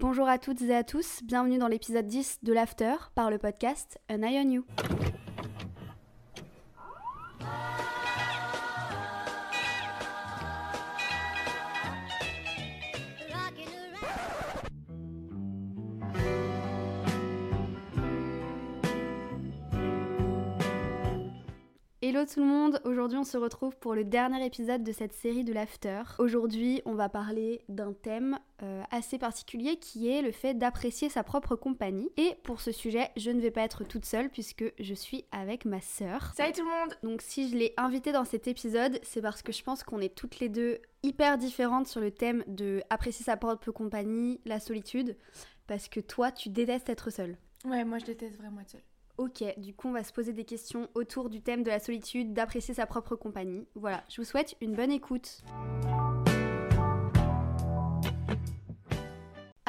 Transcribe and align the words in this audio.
Bonjour 0.00 0.28
à 0.28 0.38
toutes 0.38 0.62
et 0.62 0.76
à 0.76 0.84
tous, 0.84 1.24
bienvenue 1.24 1.58
dans 1.58 1.66
l'épisode 1.66 2.06
10 2.06 2.44
de 2.44 2.52
l'After 2.52 2.94
par 3.16 3.32
le 3.32 3.38
podcast 3.38 3.98
An 4.08 4.22
Eye 4.22 4.38
on 4.38 4.48
You. 4.48 4.64
Hello 22.08 22.24
tout 22.24 22.40
le 22.40 22.46
monde, 22.46 22.80
aujourd'hui 22.84 23.18
on 23.18 23.22
se 23.22 23.36
retrouve 23.36 23.76
pour 23.76 23.94
le 23.94 24.02
dernier 24.02 24.42
épisode 24.42 24.82
de 24.82 24.92
cette 24.92 25.12
série 25.12 25.44
de 25.44 25.52
l'After. 25.52 26.00
Aujourd'hui 26.18 26.80
on 26.86 26.94
va 26.94 27.10
parler 27.10 27.60
d'un 27.68 27.92
thème 27.92 28.38
euh, 28.62 28.82
assez 28.90 29.18
particulier 29.18 29.76
qui 29.76 30.08
est 30.08 30.22
le 30.22 30.32
fait 30.32 30.54
d'apprécier 30.54 31.10
sa 31.10 31.22
propre 31.22 31.54
compagnie. 31.54 32.08
Et 32.16 32.36
pour 32.44 32.62
ce 32.62 32.72
sujet, 32.72 33.10
je 33.18 33.30
ne 33.30 33.42
vais 33.42 33.50
pas 33.50 33.60
être 33.60 33.84
toute 33.84 34.06
seule 34.06 34.30
puisque 34.30 34.64
je 34.80 34.94
suis 34.94 35.26
avec 35.32 35.66
ma 35.66 35.82
sœur. 35.82 36.32
Salut 36.34 36.54
tout 36.54 36.64
le 36.64 36.70
monde 36.70 36.96
Donc 37.02 37.20
si 37.20 37.50
je 37.50 37.56
l'ai 37.56 37.74
invitée 37.76 38.12
dans 38.12 38.24
cet 38.24 38.48
épisode, 38.48 38.98
c'est 39.02 39.20
parce 39.20 39.42
que 39.42 39.52
je 39.52 39.62
pense 39.62 39.82
qu'on 39.82 40.00
est 40.00 40.14
toutes 40.14 40.40
les 40.40 40.48
deux 40.48 40.78
hyper 41.02 41.36
différentes 41.36 41.88
sur 41.88 42.00
le 42.00 42.10
thème 42.10 42.42
de 42.46 42.80
apprécier 42.88 43.26
sa 43.26 43.36
propre 43.36 43.70
compagnie, 43.70 44.40
la 44.46 44.60
solitude, 44.60 45.14
parce 45.66 45.90
que 45.90 46.00
toi 46.00 46.32
tu 46.32 46.48
détestes 46.48 46.88
être 46.88 47.10
seule. 47.10 47.36
Ouais, 47.66 47.84
moi 47.84 47.98
je 47.98 48.06
déteste 48.06 48.38
vraiment 48.38 48.62
être 48.62 48.70
seule. 48.70 48.80
Ok, 49.18 49.42
du 49.58 49.74
coup 49.74 49.88
on 49.88 49.92
va 49.92 50.04
se 50.04 50.12
poser 50.12 50.32
des 50.32 50.44
questions 50.44 50.88
autour 50.94 51.28
du 51.28 51.40
thème 51.40 51.64
de 51.64 51.70
la 51.70 51.80
solitude, 51.80 52.32
d'apprécier 52.32 52.74
sa 52.74 52.86
propre 52.86 53.16
compagnie. 53.16 53.66
Voilà, 53.74 54.04
je 54.08 54.20
vous 54.20 54.24
souhaite 54.24 54.56
une 54.60 54.74
bonne 54.74 54.92
écoute. 54.92 55.42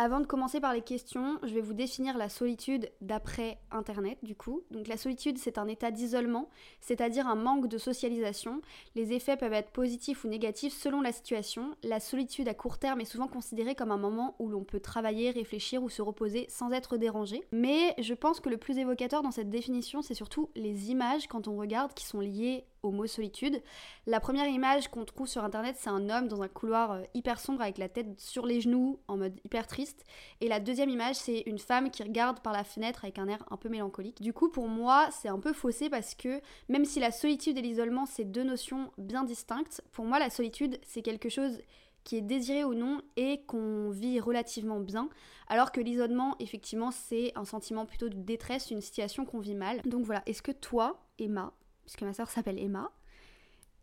Avant 0.02 0.22
de 0.22 0.26
commencer 0.26 0.62
par 0.62 0.74
les 0.74 0.82
questions, 0.82 1.40
je 1.44 1.54
vais 1.54 1.60
vous 1.60 1.74
définir 1.74 2.18
la 2.18 2.30
solitude 2.30 2.90
d'après 3.02 3.60
Internet, 3.70 4.18
du 4.24 4.34
coup. 4.34 4.62
Donc 4.72 4.88
la 4.88 4.96
solitude, 4.96 5.38
c'est 5.38 5.58
un 5.58 5.68
état 5.68 5.92
d'isolement, 5.92 6.48
c'est-à-dire 6.80 7.28
un 7.28 7.36
manque 7.36 7.68
de 7.68 7.78
socialisation. 7.78 8.62
Les 8.96 9.12
effets 9.12 9.36
peuvent 9.36 9.52
être 9.52 9.72
positifs 9.72 10.24
ou 10.24 10.30
négatifs 10.30 10.72
selon 10.72 11.02
la 11.02 11.12
situation. 11.12 11.76
La 11.84 12.00
solitude 12.00 12.48
à 12.48 12.54
court 12.54 12.78
terme 12.78 13.02
est 13.02 13.04
souvent 13.04 13.28
considérée 13.28 13.76
comme 13.76 13.92
un 13.92 13.98
moment 13.98 14.38
où 14.40 14.48
l'on 14.48 14.64
peut 14.64 14.80
travailler, 14.80 15.32
réfléchir 15.32 15.84
ou 15.84 15.90
se 15.90 16.02
reposer 16.02 16.46
sans 16.48 16.72
être 16.72 16.96
dérangé. 16.96 17.44
Mais 17.52 17.94
je 18.00 18.14
pense 18.14 18.40
que 18.40 18.48
le 18.48 18.56
plus 18.56 18.78
évocateur 18.78 19.22
dans 19.22 19.32
cette 19.32 19.50
définition, 19.50 20.02
c'est 20.02 20.14
surtout 20.14 20.50
les 20.56 20.92
images 20.92 21.28
quand 21.28 21.50
on 21.50 21.58
regarde 21.58 21.94
qui 21.94 22.06
sont 22.06 22.22
liées 22.22 22.64
au 22.84 22.92
mot 22.92 23.08
solitude. 23.08 23.62
La 24.08 24.20
première 24.20 24.48
image 24.48 24.88
qu'on 24.88 25.06
trouve 25.06 25.28
sur 25.28 25.44
internet, 25.44 25.76
c'est 25.80 25.90
un 25.90 26.10
homme 26.10 26.28
dans 26.28 26.42
un 26.42 26.48
couloir 26.48 26.92
euh, 26.92 27.04
hyper 27.14 27.40
sombre 27.40 27.62
avec 27.62 27.78
la 27.78 27.90
tête 27.90 28.20
sur 28.20 28.46
les 28.46 28.62
genoux 28.62 29.00
en 29.08 29.18
mode 29.18 29.40
hyper 29.44 29.68
triste. 29.68 30.06
Et 30.42 30.48
la 30.48 30.60
deuxième 30.60 30.90
image, 30.90 31.16
c'est 31.16 31.44
une 31.46 31.60
femme 31.60 31.92
qui 31.92 32.04
regarde 32.04 32.40
par 32.42 32.54
la 32.54 32.64
fenêtre 32.64 33.04
avec 33.04 33.20
un 33.20 33.28
air 33.28 33.44
un 33.52 33.58
peu 33.58 33.70
mélancolique. 33.70 34.22
Du 34.22 34.34
coup, 34.34 34.50
pour 34.50 34.68
moi, 34.68 35.10
c'est 35.12 35.30
un 35.30 35.40
peu 35.40 35.54
faussé 35.54 35.90
parce 35.90 36.16
que 36.16 36.42
même 36.68 36.86
si 36.86 37.00
la 37.00 37.12
solitude 37.12 37.58
et 37.58 37.62
l'isolement, 37.62 38.06
c'est 38.06 38.26
deux 38.26 38.44
notions 38.44 38.92
bien 38.98 39.24
distinctes, 39.24 39.82
pour 39.92 40.06
moi, 40.06 40.20
la 40.20 40.30
solitude, 40.30 40.80
c'est 40.84 41.02
quelque 41.02 41.30
chose 41.30 41.60
qui 42.04 42.16
est 42.16 42.22
désiré 42.22 42.64
ou 42.64 42.74
non 42.74 43.02
et 43.18 43.42
qu'on 43.46 43.90
vit 43.90 44.20
relativement 44.20 44.80
bien, 44.80 45.10
alors 45.48 45.72
que 45.72 45.82
l'isolement, 45.82 46.36
effectivement, 46.40 46.92
c'est 46.92 47.32
un 47.36 47.46
sentiment 47.46 47.86
plutôt 47.86 48.10
de 48.10 48.16
détresse, 48.16 48.72
une 48.72 48.82
situation 48.82 49.26
qu'on 49.26 49.40
vit 49.40 49.56
mal. 49.56 49.82
Donc 49.86 50.06
voilà, 50.06 50.24
est-ce 50.26 50.42
que 50.42 50.52
toi, 50.52 51.04
Emma, 51.20 51.54
puisque 51.90 52.04
ma 52.04 52.14
soeur 52.14 52.30
s'appelle 52.30 52.60
Emma. 52.60 52.92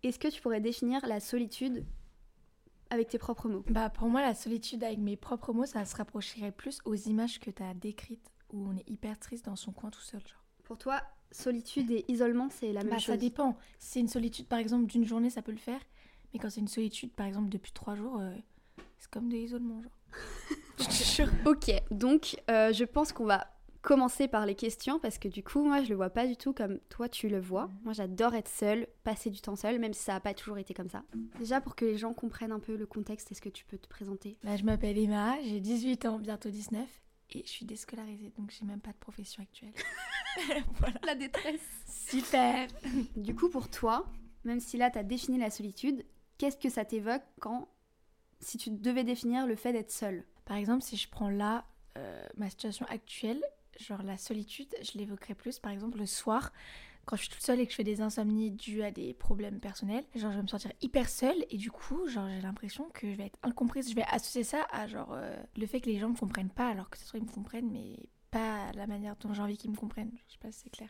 Est-ce 0.05 0.21
que 0.21 0.29
tu 0.29 0.41
pourrais 0.41 0.61
définir 0.61 1.05
la 1.09 1.19
solitude 1.19 1.85
avec 2.89 3.09
tes 3.09 3.19
propres 3.19 3.49
mots? 3.49 3.65
Bah 3.69 3.91
pour 3.91 4.09
moi 4.09 4.23
la 4.23 4.37
solitude 4.37 4.85
avec 4.85 4.99
mes 4.99 5.17
propres 5.17 5.53
mots 5.53 5.67
ça 5.67 5.85
se 5.85 5.97
rapprocherait 5.97 6.53
plus 6.53 6.79
aux 6.85 6.95
images 6.95 7.41
que 7.41 7.51
tu 7.51 7.65
as 7.65 7.75
décrites 7.75 8.31
où 8.53 8.65
on 8.65 8.77
est 8.77 8.89
hyper 8.89 9.19
triste 9.19 9.47
dans 9.47 9.57
son 9.57 9.73
coin 9.73 9.91
tout 9.91 10.01
seul 10.03 10.21
genre. 10.21 10.45
Pour 10.63 10.79
toi, 10.79 11.03
solitude 11.33 11.91
et 11.91 12.05
isolement 12.07 12.49
c'est 12.49 12.73
la 12.73 12.85
même 12.85 12.91
bah, 12.91 12.99
chose? 12.99 13.15
ça 13.15 13.17
dépend. 13.17 13.57
Si 13.81 13.95
c'est 13.95 14.01
une 14.01 14.09
solitude 14.09 14.47
par 14.47 14.61
exemple 14.61 14.87
d'une 14.87 15.05
journée 15.05 15.31
ça 15.31 15.43
peut 15.43 15.51
le 15.51 15.59
faire, 15.59 15.81
mais 16.33 16.39
quand 16.39 16.49
c'est 16.49 16.61
une 16.61 16.69
solitude 16.69 17.11
par 17.11 17.27
exemple 17.27 17.49
depuis 17.49 17.73
trois 17.73 17.97
jours, 17.97 18.21
euh, 18.21 18.33
c'est 18.99 19.11
comme 19.11 19.29
de 19.29 19.35
l'isolement 19.35 19.83
genre. 19.83 19.99
je 20.79 20.85
te 20.85 20.93
jure. 20.93 21.29
Ok, 21.45 21.73
donc 21.91 22.41
euh, 22.53 22.73
je 22.73 22.85
pense 22.85 23.13
qu'on 23.13 23.25
va 23.25 23.49
commencer 23.87 24.27
par 24.27 24.47
les 24.47 24.57
questions 24.57 24.99
parce 24.99 25.17
que 25.17 25.29
du 25.29 25.45
coup, 25.45 25.63
moi, 25.63 25.85
je 25.85 25.91
le 25.91 25.95
vois 25.95 26.11
pas 26.11 26.27
du 26.27 26.37
tout 26.37 26.53
comme 26.53 26.81
toi, 26.89 27.09
tu 27.09 27.29
le 27.29 27.39
vois. 27.39 27.71
Moi, 27.85 27.93
j'adore 27.93 28.35
être 28.35 28.49
seule, 28.49 28.89
passer 29.05 29.31
du 29.31 29.41
temps 29.41 29.55
seule, 29.55 29.79
même 29.79 29.95
si 29.95 30.03
ça 30.03 30.15
n'a 30.15 30.21
pas 30.21 30.35
toujours 30.35 30.59
été 30.59 30.75
comme 30.75 30.91
ça. 30.91 31.05
Déjà, 31.39 31.61
pour 31.61 31.77
que 31.77 31.85
les 31.85 31.97
gens 31.97 32.13
comprennent 32.13 32.51
un 32.51 32.59
peu 32.59 32.77
le 32.77 32.85
contexte, 32.85 33.31
est-ce 33.31 33.41
que 33.41 33.49
tu 33.49 33.65
peux 33.65 33.79
te 33.79 33.87
présenter? 33.87 34.39
Bah, 34.43 34.57
je 34.57 34.65
m'appelle 34.65 34.99
Emma, 34.99 35.37
j'ai 35.45 35.61
18 35.61 36.05
ans, 36.07 36.19
bientôt 36.19 36.51
19. 36.51 36.85
Et 37.31 37.43
je 37.45 37.49
suis 37.49 37.65
déscolarisée, 37.65 38.33
donc 38.37 38.51
j'ai 38.51 38.65
même 38.65 38.81
pas 38.81 38.91
de 38.91 38.99
profession 38.99 39.41
actuelle. 39.45 39.73
voilà. 40.79 40.99
La 41.07 41.15
détresse. 41.15 41.61
Super. 41.87 42.69
Du 43.15 43.37
coup, 43.37 43.49
pour 43.49 43.71
toi, 43.71 44.05
même 44.43 44.59
si 44.59 44.79
là, 44.79 44.91
tu 44.91 44.99
as 44.99 45.05
défini 45.05 45.39
la 45.39 45.51
solitude, 45.51 46.05
qu'est-ce 46.39 46.57
que 46.57 46.71
ça 46.71 46.85
t'évoque 46.85 47.23
quand, 47.41 47.69
si 48.41 48.59
tu 48.59 48.71
devais 48.71 49.05
définir 49.05 49.47
le 49.47 49.55
fait 49.55 49.73
d'être 49.73 49.93
seule? 49.93 50.25
Par 50.45 50.57
exemple, 50.57 50.83
si 50.83 50.97
je 50.97 51.09
prends 51.09 51.31
là 51.31 51.67
euh, 51.97 52.27
ma 52.37 52.51
situation 52.51 52.85
actuelle, 52.87 53.43
genre 53.79 54.03
la 54.03 54.17
solitude, 54.17 54.75
je 54.83 54.99
l'évoquerai 54.99 55.35
plus 55.35 55.59
par 55.59 55.73
exemple 55.73 55.99
le 55.99 56.07
soir 56.07 56.53
quand 57.07 57.15
je 57.15 57.23
suis 57.23 57.31
toute 57.31 57.43
seule 57.43 57.61
et 57.61 57.67
que 57.67 57.71
je 57.71 57.77
fais 57.77 57.85
des 57.85 58.01
insomnies 58.01 58.51
dues 58.51 58.83
à 58.83 58.91
des 58.91 59.15
problèmes 59.15 59.61
personnels, 59.61 60.05
genre 60.17 60.33
je 60.33 60.37
vais 60.39 60.43
me 60.43 60.49
sentir 60.49 60.73
hyper 60.83 61.09
seule 61.09 61.45
et 61.51 61.57
du 61.57 61.71
coup, 61.71 62.09
genre 62.09 62.29
j'ai 62.29 62.41
l'impression 62.41 62.89
que 62.93 63.09
je 63.09 63.17
vais 63.17 63.27
être 63.27 63.39
incomprise, 63.45 63.89
je 63.89 63.95
vais 63.95 64.05
associer 64.11 64.43
ça 64.43 64.67
à 64.73 64.89
genre 64.89 65.13
euh, 65.13 65.37
le 65.57 65.67
fait 65.67 65.81
que 65.81 65.89
les 65.89 65.99
gens 65.99 66.11
me 66.11 66.17
comprennent 66.17 66.51
pas 66.51 66.69
alors 66.69 66.91
que 66.91 66.99
ce 66.99 67.05
soit 67.05 67.21
ils 67.21 67.25
me 67.25 67.31
comprennent 67.31 67.71
mais 67.71 67.97
pas 68.37 68.73
la 68.75 68.87
manière 68.87 69.17
dont 69.21 69.33
j'ai 69.33 69.43
envie 69.43 69.57
qu'ils 69.57 69.71
me 69.71 69.77
comprennent. 69.77 70.13
Je 70.27 70.33
sais 70.33 70.39
pas 70.39 70.53
si 70.53 70.61
c'est 70.65 70.71
clair. 70.71 70.89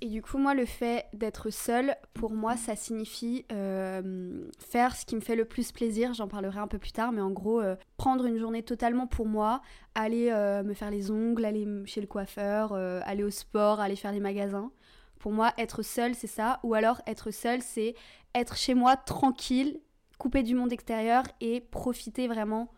Et 0.00 0.08
du 0.08 0.22
coup, 0.22 0.38
moi, 0.38 0.54
le 0.54 0.64
fait 0.64 1.06
d'être 1.12 1.50
seule, 1.50 1.96
pour 2.14 2.32
moi, 2.32 2.56
ça 2.56 2.76
signifie 2.76 3.44
euh, 3.52 4.48
faire 4.58 4.96
ce 4.96 5.04
qui 5.04 5.16
me 5.16 5.20
fait 5.20 5.36
le 5.36 5.44
plus 5.44 5.72
plaisir. 5.72 6.14
J'en 6.14 6.28
parlerai 6.28 6.58
un 6.58 6.68
peu 6.68 6.78
plus 6.78 6.92
tard, 6.92 7.12
mais 7.12 7.20
en 7.20 7.30
gros, 7.30 7.60
euh, 7.60 7.76
prendre 7.96 8.24
une 8.24 8.38
journée 8.38 8.62
totalement 8.62 9.06
pour 9.06 9.26
moi, 9.26 9.60
aller 9.94 10.30
euh, 10.30 10.62
me 10.62 10.74
faire 10.74 10.90
les 10.90 11.10
ongles, 11.10 11.44
aller 11.44 11.66
chez 11.86 12.00
le 12.00 12.06
coiffeur, 12.06 12.72
euh, 12.72 13.00
aller 13.04 13.24
au 13.24 13.30
sport, 13.30 13.80
aller 13.80 13.96
faire 13.96 14.12
les 14.12 14.20
magasins. 14.20 14.70
Pour 15.18 15.32
moi, 15.32 15.52
être 15.58 15.82
seule, 15.82 16.14
c'est 16.14 16.26
ça. 16.26 16.60
Ou 16.62 16.74
alors, 16.74 17.00
être 17.06 17.30
seule, 17.30 17.62
c'est 17.62 17.94
être 18.34 18.56
chez 18.56 18.74
moi 18.74 18.96
tranquille, 18.96 19.80
coupé 20.18 20.42
du 20.42 20.54
monde 20.54 20.72
extérieur 20.72 21.24
et 21.40 21.60
profiter 21.60 22.28
vraiment 22.28 22.70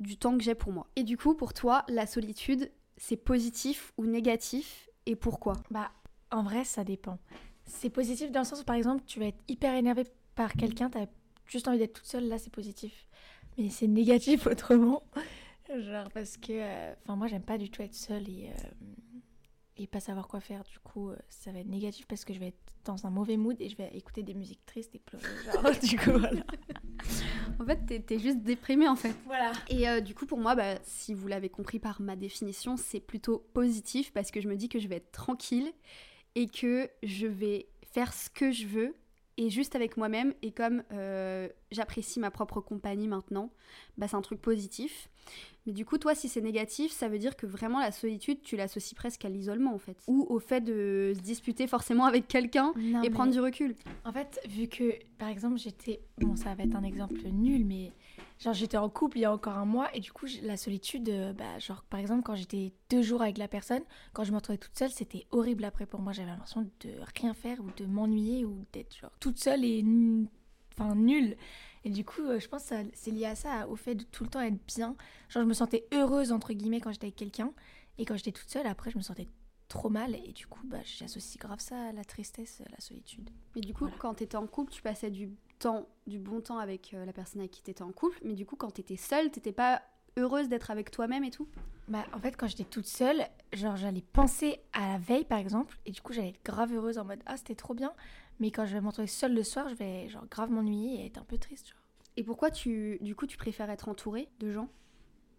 du 0.00 0.16
temps 0.16 0.36
que 0.36 0.42
j'ai 0.42 0.54
pour 0.54 0.72
moi. 0.72 0.86
Et 0.96 1.04
du 1.04 1.16
coup, 1.16 1.34
pour 1.34 1.52
toi, 1.54 1.84
la 1.88 2.06
solitude, 2.06 2.70
c'est 3.06 3.16
positif 3.16 3.92
ou 3.98 4.06
négatif 4.06 4.88
et 5.06 5.14
pourquoi? 5.16 5.54
Bah, 5.70 5.90
en 6.30 6.42
vrai, 6.42 6.64
ça 6.64 6.84
dépend. 6.84 7.18
C'est 7.66 7.90
positif 7.90 8.30
dans 8.32 8.40
le 8.40 8.46
sens 8.46 8.60
où, 8.60 8.64
par 8.64 8.76
exemple, 8.76 9.02
tu 9.06 9.20
vas 9.20 9.26
être 9.26 9.42
hyper 9.48 9.74
énervé 9.74 10.04
par 10.34 10.54
quelqu'un, 10.54 10.88
t'as 10.90 11.06
juste 11.46 11.68
envie 11.68 11.78
d'être 11.78 11.92
toute 11.94 12.06
seule, 12.06 12.28
là, 12.28 12.38
c'est 12.38 12.50
positif. 12.52 13.06
Mais 13.58 13.68
c'est 13.68 13.86
négatif 13.88 14.46
autrement. 14.52 15.02
Genre, 15.68 16.08
parce 16.12 16.36
que. 16.38 16.92
Enfin, 17.02 17.16
moi, 17.16 17.26
j'aime 17.26 17.42
pas 17.42 17.58
du 17.58 17.70
tout 17.70 17.82
être 17.82 17.94
seule 17.94 18.28
et. 18.28 18.50
euh, 18.50 18.70
et 19.76 19.86
pas 19.88 20.00
savoir 20.00 20.28
quoi 20.28 20.40
faire. 20.40 20.62
Du 20.64 20.78
coup, 20.78 21.10
euh, 21.10 21.16
ça 21.28 21.50
va 21.50 21.58
être 21.58 21.68
négatif 21.68 22.06
parce 22.06 22.24
que 22.24 22.32
je 22.32 22.38
vais 22.38 22.48
être 22.48 22.74
dans 22.84 23.06
un 23.06 23.10
mauvais 23.10 23.36
mood 23.36 23.56
et 23.60 23.68
je 23.68 23.76
vais 23.76 23.90
écouter 23.94 24.22
des 24.22 24.34
musiques 24.34 24.64
tristes 24.66 24.94
et 24.94 25.00
pleurer. 25.00 25.24
Genre, 25.44 25.72
du 25.82 25.96
coup, 25.98 26.10
voilà. 26.12 26.44
En 27.60 27.64
fait, 27.66 28.02
t'es- 28.04 28.18
juste 28.18 28.38
déprimée 28.38 28.88
en 28.88 28.96
fait. 28.96 29.14
Voilà. 29.26 29.52
Et 29.68 29.88
euh, 29.88 30.00
du 30.00 30.14
coup, 30.14 30.26
pour 30.26 30.38
moi, 30.38 30.54
bah, 30.56 30.74
si 30.82 31.14
vous 31.14 31.28
l'avez 31.28 31.48
compris 31.48 31.78
par 31.78 32.00
ma 32.00 32.16
définition, 32.16 32.76
c'est 32.76 32.98
plutôt 33.00 33.46
positif 33.54 34.12
parce 34.12 34.30
que 34.32 34.40
je 34.40 34.48
me 34.48 34.56
dis 34.56 34.68
que 34.68 34.78
je 34.80 34.88
vais 34.88 34.96
être 34.96 35.12
tranquille 35.12 35.72
et 36.34 36.48
que 36.48 36.90
je 37.04 37.26
vais 37.28 37.68
faire 37.92 38.12
ce 38.12 38.28
que 38.28 38.50
je 38.50 38.66
veux 38.66 38.94
et 39.36 39.50
juste 39.50 39.74
avec 39.76 39.96
moi-même. 39.96 40.34
Et 40.42 40.52
comme 40.52 40.82
euh, 40.92 41.48
j'apprécie 41.70 42.20
ma 42.20 42.30
propre 42.30 42.60
compagnie 42.60 43.08
maintenant, 43.08 43.50
bah, 43.98 44.08
c'est 44.08 44.16
un 44.16 44.22
truc 44.22 44.40
positif. 44.40 45.08
Mais 45.66 45.72
du 45.72 45.86
coup, 45.86 45.96
toi, 45.96 46.14
si 46.14 46.28
c'est 46.28 46.42
négatif, 46.42 46.92
ça 46.92 47.08
veut 47.08 47.18
dire 47.18 47.36
que 47.36 47.46
vraiment 47.46 47.80
la 47.80 47.90
solitude, 47.90 48.42
tu 48.42 48.56
l'associes 48.56 48.94
presque 48.94 49.24
à 49.24 49.30
l'isolement 49.30 49.74
en 49.74 49.78
fait. 49.78 49.96
Ou 50.06 50.26
au 50.28 50.38
fait 50.38 50.60
de 50.60 51.12
se 51.16 51.20
disputer 51.22 51.66
forcément 51.66 52.04
avec 52.04 52.28
quelqu'un 52.28 52.72
et 52.76 52.98
mais- 53.00 53.10
prendre 53.10 53.32
du 53.32 53.40
recul. 53.40 53.74
En 54.04 54.12
fait, 54.12 54.38
vu 54.48 54.68
que, 54.68 54.92
par 55.18 55.28
exemple, 55.28 55.56
j'étais. 55.58 56.00
Bon, 56.18 56.36
ça 56.36 56.54
va 56.54 56.64
être 56.64 56.76
un 56.76 56.84
exemple 56.84 57.16
nul, 57.32 57.64
mais. 57.64 57.92
Genre, 58.44 58.52
j'étais 58.52 58.76
en 58.76 58.90
couple 58.90 59.16
il 59.16 59.20
y 59.22 59.24
a 59.24 59.32
encore 59.32 59.56
un 59.56 59.64
mois, 59.64 59.88
et 59.96 60.00
du 60.00 60.12
coup, 60.12 60.26
la 60.42 60.58
solitude, 60.58 61.08
euh, 61.08 61.32
bah, 61.32 61.58
genre, 61.58 61.82
par 61.84 61.98
exemple, 61.98 62.22
quand 62.22 62.34
j'étais 62.34 62.74
deux 62.90 63.00
jours 63.00 63.22
avec 63.22 63.38
la 63.38 63.48
personne, 63.48 63.82
quand 64.12 64.22
je 64.24 64.32
me 64.32 64.36
retrouvais 64.36 64.58
toute 64.58 64.76
seule, 64.76 64.90
c'était 64.90 65.26
horrible 65.30 65.64
après 65.64 65.86
pour 65.86 66.00
moi. 66.00 66.12
J'avais 66.12 66.28
l'impression 66.30 66.62
de 66.80 66.90
rien 67.18 67.32
faire, 67.32 67.58
ou 67.60 67.70
de 67.74 67.86
m'ennuyer, 67.86 68.44
ou 68.44 68.66
d'être, 68.74 68.94
genre, 68.98 69.12
toute 69.18 69.38
seule 69.38 69.64
et. 69.64 69.82
Enfin, 70.78 70.94
nulle. 70.94 71.36
Et 71.84 71.90
du 71.90 72.04
coup, 72.04 72.20
euh, 72.22 72.38
je 72.38 72.46
pense 72.48 72.64
que 72.68 72.74
c'est 72.92 73.10
lié 73.12 73.26
à 73.26 73.34
ça, 73.34 73.66
au 73.68 73.76
fait 73.76 73.94
de 73.94 74.02
tout 74.04 74.24
le 74.24 74.30
temps 74.30 74.40
être 74.40 74.58
bien. 74.66 74.94
Genre, 75.30 75.42
je 75.42 75.48
me 75.48 75.54
sentais 75.54 75.86
heureuse, 75.92 76.30
entre 76.30 76.52
guillemets, 76.52 76.80
quand 76.80 76.92
j'étais 76.92 77.06
avec 77.06 77.16
quelqu'un, 77.16 77.50
et 77.96 78.04
quand 78.04 78.16
j'étais 78.16 78.32
toute 78.32 78.50
seule, 78.50 78.66
après, 78.66 78.90
je 78.90 78.98
me 78.98 79.02
sentais 79.02 79.28
trop 79.68 79.88
mal, 79.88 80.14
et 80.14 80.32
du 80.32 80.46
coup, 80.46 80.60
bah, 80.66 80.80
j'associe 80.84 81.38
grave 81.38 81.60
ça 81.60 81.76
à 81.88 81.92
la 81.92 82.04
tristesse, 82.04 82.60
à 82.66 82.70
la 82.70 82.80
solitude. 82.80 83.30
Mais 83.54 83.62
du 83.62 83.72
coup, 83.72 83.84
Voilà. 83.84 83.96
quand 83.98 84.14
t'étais 84.14 84.36
en 84.36 84.46
couple, 84.46 84.72
tu 84.72 84.82
passais 84.82 85.10
du 85.10 85.30
temps, 85.64 85.88
du 86.06 86.18
bon 86.18 86.40
temps 86.40 86.58
avec 86.58 86.92
euh, 86.92 87.04
la 87.06 87.12
personne 87.12 87.40
avec 87.40 87.50
qui 87.50 87.62
t'étais 87.62 87.82
en 87.82 87.92
couple. 87.92 88.18
Mais 88.22 88.34
du 88.34 88.44
coup, 88.44 88.56
quand 88.56 88.70
t'étais 88.70 88.96
seule, 88.96 89.30
t'étais 89.30 89.52
pas 89.52 89.82
heureuse 90.16 90.48
d'être 90.48 90.70
avec 90.70 90.90
toi-même 90.90 91.24
et 91.24 91.30
tout? 91.30 91.48
Bah, 91.88 92.04
en 92.12 92.20
fait, 92.20 92.36
quand 92.36 92.46
j'étais 92.46 92.64
toute 92.64 92.86
seule, 92.86 93.24
genre, 93.52 93.76
j'allais 93.76 94.02
penser 94.02 94.60
à 94.72 94.92
la 94.92 94.98
veille, 94.98 95.24
par 95.24 95.38
exemple, 95.38 95.78
et 95.86 95.90
du 95.90 96.00
coup, 96.02 96.12
j'allais 96.12 96.30
être 96.30 96.44
grave 96.44 96.72
heureuse 96.74 96.98
en 96.98 97.04
mode 97.04 97.20
Ah, 97.26 97.36
c'était 97.36 97.54
trop 97.54 97.74
bien. 97.74 97.92
Mais 98.40 98.50
quand 98.50 98.66
je 98.66 98.74
vais 98.74 98.80
me 98.80 98.86
retrouver 98.88 99.08
seule 99.08 99.34
le 99.34 99.42
soir, 99.42 99.68
je 99.68 99.74
vais, 99.74 100.08
genre, 100.08 100.26
grave 100.30 100.50
m'ennuyer 100.50 101.02
et 101.02 101.06
être 101.06 101.18
un 101.18 101.24
peu 101.24 101.38
triste. 101.38 101.74
Et 102.16 102.22
pourquoi 102.22 102.50
tu, 102.50 102.98
du 103.00 103.14
coup, 103.14 103.26
tu 103.26 103.36
préfères 103.36 103.70
être 103.70 103.88
entourée 103.88 104.28
de 104.40 104.50
gens? 104.50 104.68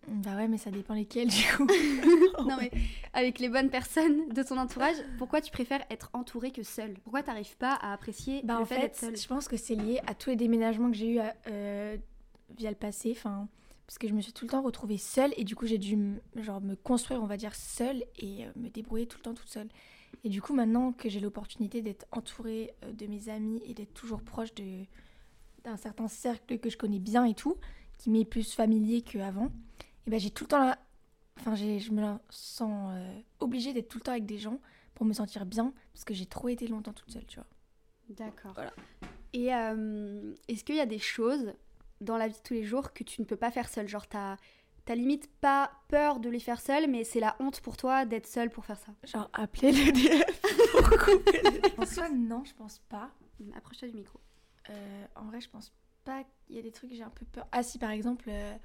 Bah 0.08 0.36
ouais, 0.36 0.48
mais 0.48 0.58
ça 0.58 0.70
dépend 0.72 0.94
lesquels, 0.94 1.30
du 1.30 1.44
coup. 1.56 1.68
Non, 2.48 2.58
mais 2.60 2.70
avec 3.14 3.40
les 3.40 3.50
bonnes 3.50 3.70
personnes 3.70 4.30
de 4.30 4.44
ton 4.44 4.58
entourage, 4.58 4.98
pourquoi 5.18 5.42
tu 5.42 5.52
préfères 5.52 5.84
être 5.90 6.10
entourée 6.14 6.52
que 6.52 6.62
seule? 6.64 6.94
Pourquoi 7.04 7.24
t'arrives 7.24 7.56
pas 7.58 7.74
à 7.74 7.94
apprécier 7.94 8.42
Bah, 8.44 8.56
le 8.58 8.62
en 8.62 8.66
fait, 8.66 8.76
fait, 8.76 8.82
d'être 8.82 8.98
seule? 9.00 9.18
je 9.18 9.28
pense 9.28 9.48
que 9.48 9.58
c'est 9.58 9.74
lié 9.76 10.00
à 10.06 10.14
tous 10.14 10.30
les 10.30 10.36
déménagements 10.36 10.92
que 10.92 10.98
j'ai 10.98 11.16
eu 11.16 11.20
euh, 11.48 11.98
via 12.58 12.70
le 12.70 12.76
passé. 12.76 13.14
Enfin, 13.18 13.48
parce 13.88 13.98
que 13.98 14.08
je 14.08 14.14
me 14.14 14.22
suis 14.22 14.34
tout 14.34 14.46
le 14.46 14.52
temps 14.52 14.62
retrouvée 14.62 14.98
seule 14.98 15.34
et 15.38 15.44
du 15.44 15.56
coup, 15.56 15.66
j'ai 15.66 15.78
dû 15.80 15.98
genre, 16.36 16.62
me 16.62 16.76
construire, 16.76 17.24
on 17.24 17.28
va 17.28 17.38
dire, 17.38 17.56
seule 17.56 18.04
et 18.20 18.46
euh, 18.46 18.50
me 18.58 18.70
débrouiller 18.70 19.08
tout 19.08 19.18
le 19.18 19.24
temps 19.24 19.34
toute 19.34 19.50
seule. 19.50 19.70
Et 20.24 20.30
du 20.30 20.42
coup, 20.42 20.54
maintenant 20.54 20.92
que 20.92 21.10
j'ai 21.10 21.20
l'opportunité 21.20 21.82
d'être 21.82 22.06
entourée 22.12 22.74
euh, 22.84 22.92
de 22.92 23.08
mes 23.08 23.30
amis 23.30 23.62
et 23.66 23.74
d'être 23.74 23.94
toujours 23.94 24.22
proche 24.22 24.54
de, 24.54 24.84
d'un 25.64 25.78
certain 25.78 26.08
cercle 26.08 26.60
que 26.60 26.70
je 26.70 26.78
connais 26.78 27.00
bien 27.00 27.26
et 27.26 27.34
tout, 27.34 27.56
qui 27.98 28.10
m'est 28.12 28.26
plus 28.26 28.54
familier 28.54 29.02
qu'avant, 29.02 29.50
et 30.06 30.10
ben 30.10 30.20
j'ai 30.20 30.32
tout 30.32 30.44
le 30.46 30.48
temps 30.50 30.60
là. 30.60 30.78
Enfin, 31.40 31.56
j'ai- 31.56 31.80
je 31.80 31.92
me 31.92 32.02
la 32.02 32.20
sens 32.30 32.92
euh, 32.96 33.20
obligée 33.40 33.74
d'être 33.74 33.90
tout 33.90 33.98
le 33.98 34.04
temps 34.04 34.12
avec 34.12 34.26
des 34.26 34.38
gens 34.38 34.60
pour 34.94 35.06
me 35.06 35.14
sentir 35.14 35.46
bien 35.46 35.74
parce 35.94 36.06
que 36.06 36.14
j'ai 36.14 36.26
trop 36.26 36.48
été 36.48 36.68
longtemps 36.68 36.94
toute 36.94 37.12
seule, 37.12 37.26
tu 37.26 37.36
vois. 37.40 37.48
D'accord. 38.10 38.54
Voilà. 38.54 38.74
Et 39.34 39.54
euh, 39.54 40.34
est-ce 40.48 40.64
qu'il 40.64 40.76
y 40.76 40.80
a 40.80 40.86
des 40.86 41.00
choses 41.00 41.54
dans 42.02 42.18
la 42.18 42.28
vie 42.28 42.36
de 42.36 42.40
tous 42.44 42.54
les 42.54 42.64
jours 42.64 42.94
que 42.94 43.04
tu 43.04 43.20
ne 43.22 43.26
peux 43.26 43.36
pas 43.36 43.52
faire 43.52 43.68
seule? 43.68 43.88
Genre, 43.88 44.08
t'as 44.08 44.38
t'as 44.86 44.94
limite 44.96 45.28
pas 45.42 45.72
peur 45.88 46.20
de 46.20 46.30
les 46.30 46.40
faire 46.40 46.62
seule, 46.62 46.88
mais 46.90 47.04
c'est 47.04 47.20
la 47.20 47.36
honte 47.40 47.60
pour 47.62 47.76
toi 47.76 48.06
d'être 48.06 48.28
seule 48.28 48.52
pour 48.52 48.66
faire 48.66 48.78
ça? 48.78 48.94
Genre 49.04 49.30
appeler 49.34 49.72
l'EDF 49.72 50.42
pour 50.72 50.90
couper 51.00 51.42
les- 51.42 51.62
En 51.78 51.86
soi, 51.86 52.08
non, 52.10 52.44
je 52.46 52.54
pense 52.54 52.80
pas. 52.88 53.10
Approche-toi 53.56 53.88
du 53.90 53.96
micro. 53.96 54.20
Euh, 54.70 55.06
en 55.16 55.26
vrai, 55.26 55.42
je 55.42 55.50
pense 55.50 55.74
pas 56.04 56.24
qu'il 56.24 56.56
y 56.56 56.60
a 56.60 56.62
des 56.62 56.72
trucs 56.72 56.92
que 56.92 56.96
j'ai 56.96 57.04
un 57.04 57.10
peu 57.10 57.26
peur. 57.26 57.48
Ah 57.52 57.64
si, 57.64 57.80
par 57.80 57.90
exemple, 57.90 58.26
euh, 58.30 58.56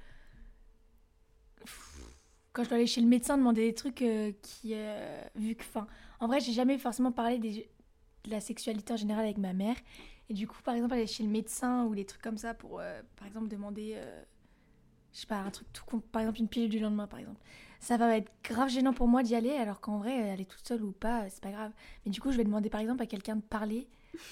quand 2.53 2.63
je 2.63 2.69
dois 2.69 2.77
aller 2.77 2.87
chez 2.87 3.01
le 3.01 3.07
médecin 3.07 3.37
demander 3.37 3.67
des 3.67 3.73
trucs 3.73 4.01
euh, 4.01 4.31
qui... 4.41 4.73
euh, 4.73 5.21
vu 5.35 5.55
que... 5.55 5.63
Enfin, 5.63 5.87
en 6.19 6.27
vrai, 6.27 6.39
j'ai 6.39 6.53
jamais 6.53 6.77
forcément 6.77 7.11
parlé 7.11 7.39
des- 7.39 7.69
de 8.25 8.29
la 8.29 8.41
sexualité 8.41 8.93
en 8.93 8.97
général 8.97 9.23
avec 9.25 9.37
ma 9.37 9.53
mère. 9.53 9.75
Et 10.29 10.33
du 10.33 10.47
coup, 10.47 10.61
par 10.63 10.75
exemple, 10.75 10.93
aller 10.93 11.07
chez 11.07 11.23
le 11.23 11.29
médecin 11.29 11.85
ou 11.85 11.95
des 11.95 12.05
trucs 12.05 12.21
comme 12.21 12.37
ça 12.37 12.53
pour, 12.53 12.79
euh, 12.79 13.01
par 13.15 13.27
exemple, 13.27 13.47
demander... 13.47 13.95
euh, 15.11 15.13
je 15.13 15.19
sais 15.21 15.27
pas, 15.27 15.37
un 15.37 15.49
truc 15.51 15.67
tout 15.73 15.83
con, 15.85 15.99
par 15.99 16.21
exemple 16.21 16.39
une 16.39 16.47
pilule 16.47 16.69
du 16.69 16.79
lendemain, 16.79 17.07
par 17.07 17.19
exemple. 17.19 17.39
Ça 17.79 17.97
va 17.97 18.15
être 18.15 18.31
grave 18.43 18.69
gênant 18.69 18.93
pour 18.93 19.07
moi 19.07 19.23
d'y 19.23 19.35
aller, 19.35 19.51
alors 19.51 19.81
qu'en 19.81 19.97
vrai, 19.97 20.15
elle 20.15 20.39
est 20.41 20.45
toute 20.45 20.67
seule 20.67 20.83
ou 20.83 20.91
pas, 20.91 21.27
c'est 21.29 21.41
pas 21.41 21.51
grave. 21.51 21.71
Mais 22.05 22.11
du 22.11 22.21
coup, 22.21 22.31
je 22.31 22.37
vais 22.37 22.43
demander 22.43 22.69
par 22.69 22.79
exemple 22.81 23.01
à 23.01 23.07
quelqu'un 23.07 23.35
de 23.37 23.41
parler 23.41 23.87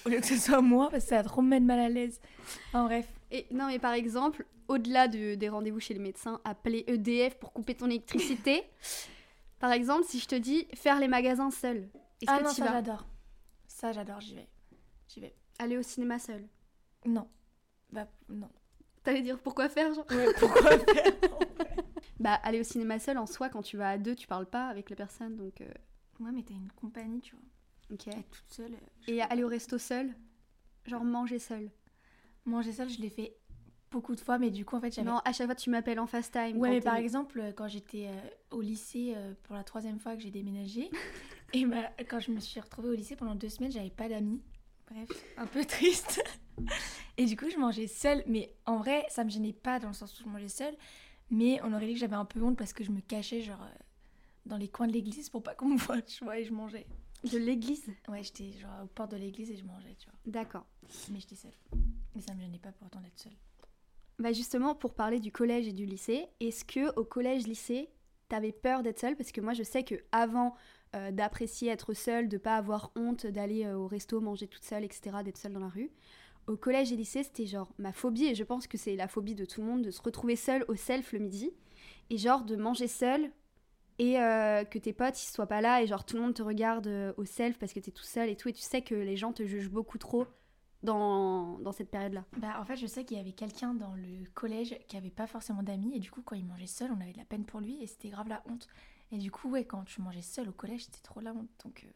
au 0.06 0.10
lieu 0.10 0.20
que 0.20 0.26
ce 0.28 0.38
soit 0.38 0.62
moi, 0.62 0.90
parce 0.90 1.04
que 1.04 1.10
ça 1.10 1.18
va 1.18 1.24
trop 1.24 1.42
me 1.42 1.50
mettre 1.50 1.66
mal 1.66 1.80
à 1.80 1.90
l'aise. 1.90 2.20
Enfin 2.68 2.84
bref. 2.86 3.08
Et 3.32 3.48
non, 3.52 3.68
mais 3.68 3.80
par 3.80 3.94
exemple, 3.94 4.46
au-delà 4.68 5.08
de- 5.08 5.36
des 5.36 5.50
rendez-vous 5.50 5.80
chez 5.80 5.94
le 5.96 6.00
médecin, 6.02 6.40
appeler 6.44 6.84
EDF 6.88 7.36
pour 7.40 7.52
couper 7.54 7.74
ton 7.76 7.88
électricité. 7.88 8.64
par 9.60 9.72
exemple, 9.72 10.04
si 10.08 10.20
je 10.20 10.28
te 10.28 10.36
dis 10.36 10.68
faire 10.76 11.00
les 11.00 11.08
magasins 11.08 11.50
seul, 11.52 11.90
est-ce 12.22 12.30
Ah 12.32 12.38
que 12.40 12.44
non, 12.44 12.50
tu 12.50 12.58
ça 12.58 12.66
vas 12.66 12.72
j'adore. 12.74 13.08
Ça 13.68 13.92
j'adore, 13.94 14.20
j'y 14.22 14.36
vais. 14.36 14.48
J'y 15.08 15.22
vais. 15.22 15.34
aller 15.58 15.78
au 15.78 15.82
cinéma 15.82 16.20
seul 16.20 16.48
Non. 17.06 17.28
Bah 17.92 18.08
non. 18.30 18.50
T'allais 19.04 19.22
dire 19.22 19.40
pourquoi 19.40 19.70
faire 19.70 19.94
genre 19.94 20.06
Ouais, 20.12 20.28
pourquoi 20.40 20.78
faire 20.80 21.14
Bah 22.20 22.34
aller 22.44 22.60
au 22.60 22.64
cinéma 22.64 23.00
seul 23.00 23.18
en 23.18 23.26
soi 23.26 23.50
quand 23.50 23.62
tu 23.62 23.78
vas 23.78 23.92
à 23.92 23.98
deux 23.98 24.16
tu 24.16 24.28
parles 24.28 24.46
pas 24.46 24.68
avec 24.68 24.90
la 24.90 24.96
personne 24.96 25.36
donc 25.38 25.62
euh, 25.62 25.68
Ouais, 26.20 26.32
mais 26.34 26.44
t'as 26.44 26.54
une 26.54 26.70
compagnie, 26.74 27.22
tu 27.22 27.34
vois. 27.36 27.96
ok. 27.96 28.08
Être 28.10 28.30
toute 28.30 28.50
seule. 28.50 28.74
euh, 28.74 28.88
je 29.08 29.14
Et 29.14 29.22
aller 29.22 29.44
au 29.44 29.48
resto 29.48 29.78
seul? 29.78 30.14
Genre 30.86 31.04
manger 31.06 31.40
seul? 31.40 31.70
Manger 32.46 32.74
seule, 32.74 32.90
je 32.90 33.00
l'ai 33.00 33.10
fait 33.10 33.38
beaucoup 33.90 34.16
de 34.16 34.20
fois, 34.20 34.38
mais 34.38 34.50
du 34.52 34.66
coup, 34.66 34.76
en 34.76 34.82
fait, 34.82 34.94
j'avais. 34.94 35.10
Non 35.10 35.20
à 35.24 35.32
chaque 35.32 35.48
fois 35.48 35.56
tu 35.56 35.70
m'appelles 35.70 36.00
en 36.00 36.08
fast 36.08 36.34
time. 36.34 36.58
Ouais, 36.58 36.70
mais 36.72 36.82
par 36.82 36.96
exemple, 36.98 37.40
euh, 37.40 37.52
quand 37.54 37.70
j'étais 37.70 38.08
euh, 38.08 38.30
au 38.52 38.62
lycée 38.62 39.14
euh, 39.16 39.34
pour 39.44 39.56
la 39.56 39.64
troisième 39.64 40.00
fois 40.00 40.16
que 40.18 40.22
j'ai 40.22 40.32
déménagé, 40.32 40.90
et 41.54 41.66
bah, 41.66 41.90
quand 42.10 42.20
je 42.20 42.32
me 42.32 42.40
suis 42.42 42.60
retrouvée 42.60 42.90
au 42.90 42.94
lycée 42.96 43.16
pendant 43.16 43.36
deux 43.36 43.50
semaines, 43.50 43.72
j'avais 43.72 43.90
pas 43.92 44.10
d'amis. 44.10 44.42
Bref, 44.92 45.08
un 45.38 45.46
peu 45.48 45.64
triste. 45.64 46.22
Et 47.20 47.26
du 47.26 47.36
coup, 47.36 47.50
je 47.50 47.58
mangeais 47.58 47.88
seule, 47.88 48.24
mais 48.28 48.56
en 48.66 48.78
vrai, 48.78 49.06
ça 49.10 49.26
me 49.26 49.30
gênait 49.30 49.52
pas 49.52 49.78
dans 49.78 49.90
le 49.90 49.94
sens 49.94 50.18
où 50.18 50.24
je 50.24 50.30
mangeais 50.30 50.48
seule, 50.48 50.74
mais 51.30 51.60
on 51.64 51.74
aurait 51.74 51.86
dit 51.86 51.94
que 51.96 52.00
j'avais 52.00 52.16
un 52.16 52.24
peu 52.24 52.42
honte 52.42 52.58
parce 52.58 52.72
que 52.72 52.82
je 52.82 52.92
me 52.92 53.02
cachais, 53.02 53.42
genre, 53.42 53.62
euh, 53.62 53.84
dans 54.46 54.56
les 54.56 54.70
coins 54.70 54.88
de 54.88 54.94
l'église 54.94 55.30
pour 55.30 55.44
pas 55.44 55.54
qu'on 55.54 55.68
me 55.74 55.78
voie, 55.78 56.02
tu 56.02 56.24
vois, 56.24 56.40
et 56.40 56.46
je 56.46 56.54
mangeais. 56.54 56.88
De 57.30 57.38
l'église 57.38 57.90
Ouais, 58.08 58.24
j'étais 58.24 58.54
genre 58.54 58.72
aux 58.86 58.88
portes 58.88 59.12
de 59.12 59.18
l'église 59.18 59.52
et 59.52 59.58
je 59.58 59.66
mangeais, 59.66 59.94
tu 60.00 60.10
vois. 60.10 60.18
D'accord. 60.28 60.66
Mais 61.12 61.20
j'étais 61.20 61.36
seule. 61.36 61.52
Mais 62.16 62.22
ça 62.22 62.34
me 62.34 62.40
gênait 62.40 62.58
pas 62.58 62.72
pourtant 62.72 63.02
d'être 63.02 63.20
seule. 63.20 63.36
Bah 64.18 64.32
justement 64.32 64.74
pour 64.74 64.94
parler 64.94 65.20
du 65.20 65.34
collège 65.34 65.68
et 65.68 65.74
du 65.74 65.86
lycée, 65.86 66.26
est-ce 66.40 66.64
que 66.64 66.98
au 66.98 67.04
collège 67.04 67.48
lycée 67.48 67.90
t'avais 68.30 68.54
peur 68.54 68.82
d'être 68.82 69.00
seule? 69.00 69.18
Parce 69.18 69.34
que 69.34 69.42
moi 69.42 69.54
je 69.54 69.64
sais 69.64 69.84
que 69.84 69.96
avant 70.14 70.56
euh, 70.96 71.12
d'apprécier 71.12 71.70
être 71.70 71.94
seule, 71.94 72.30
de 72.30 72.38
pas 72.38 72.56
avoir 72.56 72.92
honte 72.96 73.28
d'aller 73.28 73.66
euh, 73.66 73.78
au 73.78 73.88
resto 73.88 74.22
manger 74.22 74.48
toute 74.48 74.64
seule, 74.64 74.86
etc., 74.86 75.18
d'être 75.24 75.38
seule 75.38 75.54
dans 75.54 75.60
la 75.60 75.68
rue. 75.68 75.92
Au 76.48 76.58
collège 76.58 76.92
et 76.92 76.96
lycée, 76.96 77.24
c'était 77.24 77.46
genre 77.46 77.72
ma 77.78 77.92
phobie, 77.92 78.26
et 78.26 78.36
je 78.36 78.44
pense 78.44 78.68
que 78.68 78.78
c'est 78.78 78.96
la 78.96 79.08
phobie 79.08 79.36
de 79.36 79.46
tout 79.46 79.62
le 79.62 79.68
monde, 79.68 79.84
de 79.84 79.92
se 79.92 80.02
retrouver 80.02 80.36
seule 80.36 80.66
au 80.68 80.76
self 80.76 81.14
le 81.14 81.20
midi, 81.20 81.52
et 82.10 82.18
genre 82.18 82.44
de 82.44 82.56
manger 82.56 82.88
seule, 82.88 83.30
et 84.00 84.20
euh, 84.20 84.64
que 84.64 84.80
tes 84.80 84.94
potes 84.94 85.22
ils 85.22 85.28
soient 85.28 85.48
pas 85.48 85.62
là, 85.62 85.84
et 85.84 85.88
genre 85.88 86.06
tout 86.06 86.16
le 86.16 86.24
monde 86.24 86.34
te 86.34 86.42
regarde 86.42 86.88
euh, 86.88 87.14
au 87.18 87.26
self 87.26 87.60
parce 87.60 87.74
que 87.74 87.80
t'es 87.80 87.92
tout 87.92 88.04
seul 88.04 88.30
et 88.30 88.36
tout, 88.36 88.50
et 88.50 88.54
tu 88.54 88.62
sais 88.62 88.82
que 88.82 88.96
les 88.96 89.18
gens 89.18 89.34
te 89.34 89.46
jugent 89.46 89.70
beaucoup 89.70 89.98
trop 89.98 90.26
dans, 90.82 91.60
dans 91.60 91.72
cette 91.72 91.92
période-là. 91.92 92.26
Bah, 92.38 92.58
en 92.60 92.66
fait, 92.66 92.78
je 92.78 92.88
sais 92.88 93.04
qu'il 93.04 93.18
y 93.18 93.20
avait 93.20 93.34
quelqu'un 93.34 93.74
dans 93.74 93.94
le 93.94 94.26
collège 94.34 94.78
qui 94.88 94.98
avait 94.98 95.10
pas 95.10 95.28
forcément 95.28 95.64
d'amis, 95.64 95.92
et 95.96 96.00
du 96.00 96.10
coup, 96.10 96.22
quand 96.22 96.36
il 96.36 96.46
mangeait 96.46 96.68
seul, 96.68 96.92
on 96.92 97.02
avait 97.02 97.14
de 97.14 97.18
la 97.18 97.26
peine 97.26 97.46
pour 97.46 97.60
lui, 97.60 97.82
et 97.84 97.88
c'était 97.88 98.10
grave 98.10 98.30
la 98.30 98.42
honte. 98.50 98.68
Et 99.12 99.18
du 99.18 99.32
coup, 99.32 99.50
ouais, 99.50 99.66
quand 99.66 99.84
tu 99.84 100.02
mangeais 100.02 100.22
seul 100.22 100.50
au 100.50 100.52
collège, 100.52 100.86
c'était 100.86 101.02
trop 101.04 101.20
la 101.20 101.34
honte. 101.34 101.50
Donc, 101.64 101.84
euh, 101.86 101.92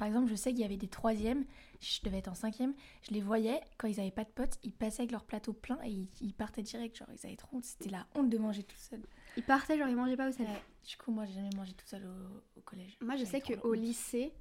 par 0.00 0.08
exemple, 0.08 0.30
je 0.30 0.34
sais 0.34 0.52
qu'il 0.52 0.60
y 0.60 0.64
avait 0.64 0.78
des 0.78 0.88
troisièmes, 0.88 1.44
je 1.78 2.00
devais 2.02 2.16
être 2.16 2.28
en 2.28 2.34
cinquième, 2.34 2.72
je 3.02 3.12
les 3.12 3.20
voyais, 3.20 3.60
quand 3.76 3.86
ils 3.86 4.00
avaient 4.00 4.10
pas 4.10 4.24
de 4.24 4.30
potes, 4.30 4.58
ils 4.62 4.72
passaient 4.72 5.02
avec 5.02 5.12
leur 5.12 5.24
plateau 5.24 5.52
plein 5.52 5.78
et 5.84 5.90
ils, 5.90 6.08
ils 6.22 6.32
partaient 6.32 6.62
direct, 6.62 6.96
genre, 6.96 7.08
ils 7.12 7.26
avaient 7.26 7.36
trop 7.36 7.58
honte. 7.58 7.64
C'était 7.64 7.90
la 7.90 8.06
honte 8.14 8.30
de 8.30 8.38
manger 8.38 8.62
tout 8.62 8.78
seul. 8.78 9.02
Ils 9.36 9.42
partaient, 9.42 9.76
genre 9.76 9.88
ils 9.88 9.96
mangeaient 9.96 10.16
pas 10.16 10.30
au. 10.30 10.32
Ouais, 10.32 10.62
du 10.88 10.96
coup, 10.96 11.10
moi, 11.12 11.26
j'ai 11.26 11.34
jamais 11.34 11.50
mangé 11.54 11.74
tout 11.74 11.84
seul 11.84 12.06
au, 12.06 12.58
au 12.58 12.62
collège. 12.62 12.96
Moi, 13.02 13.16
je 13.16 13.26
sais 13.26 13.42
qu'au 13.42 13.74
lycée, 13.74 14.32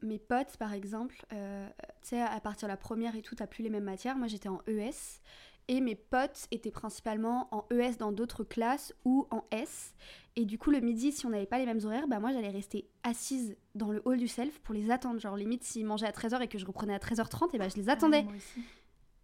mes 0.00 0.18
potes, 0.18 0.56
par 0.56 0.72
exemple, 0.72 1.22
euh, 1.34 1.68
tu 2.00 2.08
sais, 2.08 2.22
à 2.22 2.40
partir 2.40 2.66
de 2.66 2.72
la 2.72 2.78
première 2.78 3.14
et 3.14 3.20
tout, 3.20 3.34
t'as 3.34 3.46
plus 3.46 3.62
les 3.62 3.68
mêmes 3.68 3.84
matières. 3.84 4.16
Moi, 4.16 4.26
j'étais 4.26 4.48
en 4.48 4.62
ES. 4.66 5.20
Et 5.68 5.82
mes 5.82 5.96
potes 5.96 6.46
étaient 6.50 6.70
principalement 6.70 7.54
en 7.54 7.66
ES 7.70 7.96
dans 7.98 8.12
d'autres 8.12 8.42
classes 8.42 8.94
ou 9.04 9.26
en 9.30 9.44
S. 9.50 9.94
Et 10.36 10.44
du 10.46 10.58
coup, 10.58 10.70
le 10.72 10.80
midi, 10.80 11.12
si 11.12 11.26
on 11.26 11.30
n'avait 11.30 11.46
pas 11.46 11.58
les 11.58 11.66
mêmes 11.66 11.80
horaires, 11.84 12.08
bah 12.08 12.18
moi, 12.18 12.32
j'allais 12.32 12.48
rester 12.50 12.88
assise 13.04 13.56
dans 13.76 13.92
le 13.92 14.02
hall 14.04 14.18
du 14.18 14.26
self 14.28 14.58
pour 14.60 14.74
les 14.74 14.90
attendre. 14.90 15.20
Genre, 15.20 15.36
limite, 15.36 15.62
s'ils 15.62 15.86
mangeaient 15.86 16.06
à 16.08 16.12
13h 16.12 16.40
et 16.42 16.48
que 16.48 16.58
je 16.58 16.66
reprenais 16.66 16.94
à 16.94 16.98
13h30, 16.98 17.54
et 17.54 17.58
bah, 17.58 17.68
je 17.68 17.76
les 17.76 17.88
attendais. 17.88 18.18
Ouais, 18.18 18.22
moi 18.24 18.32
aussi. 18.36 18.60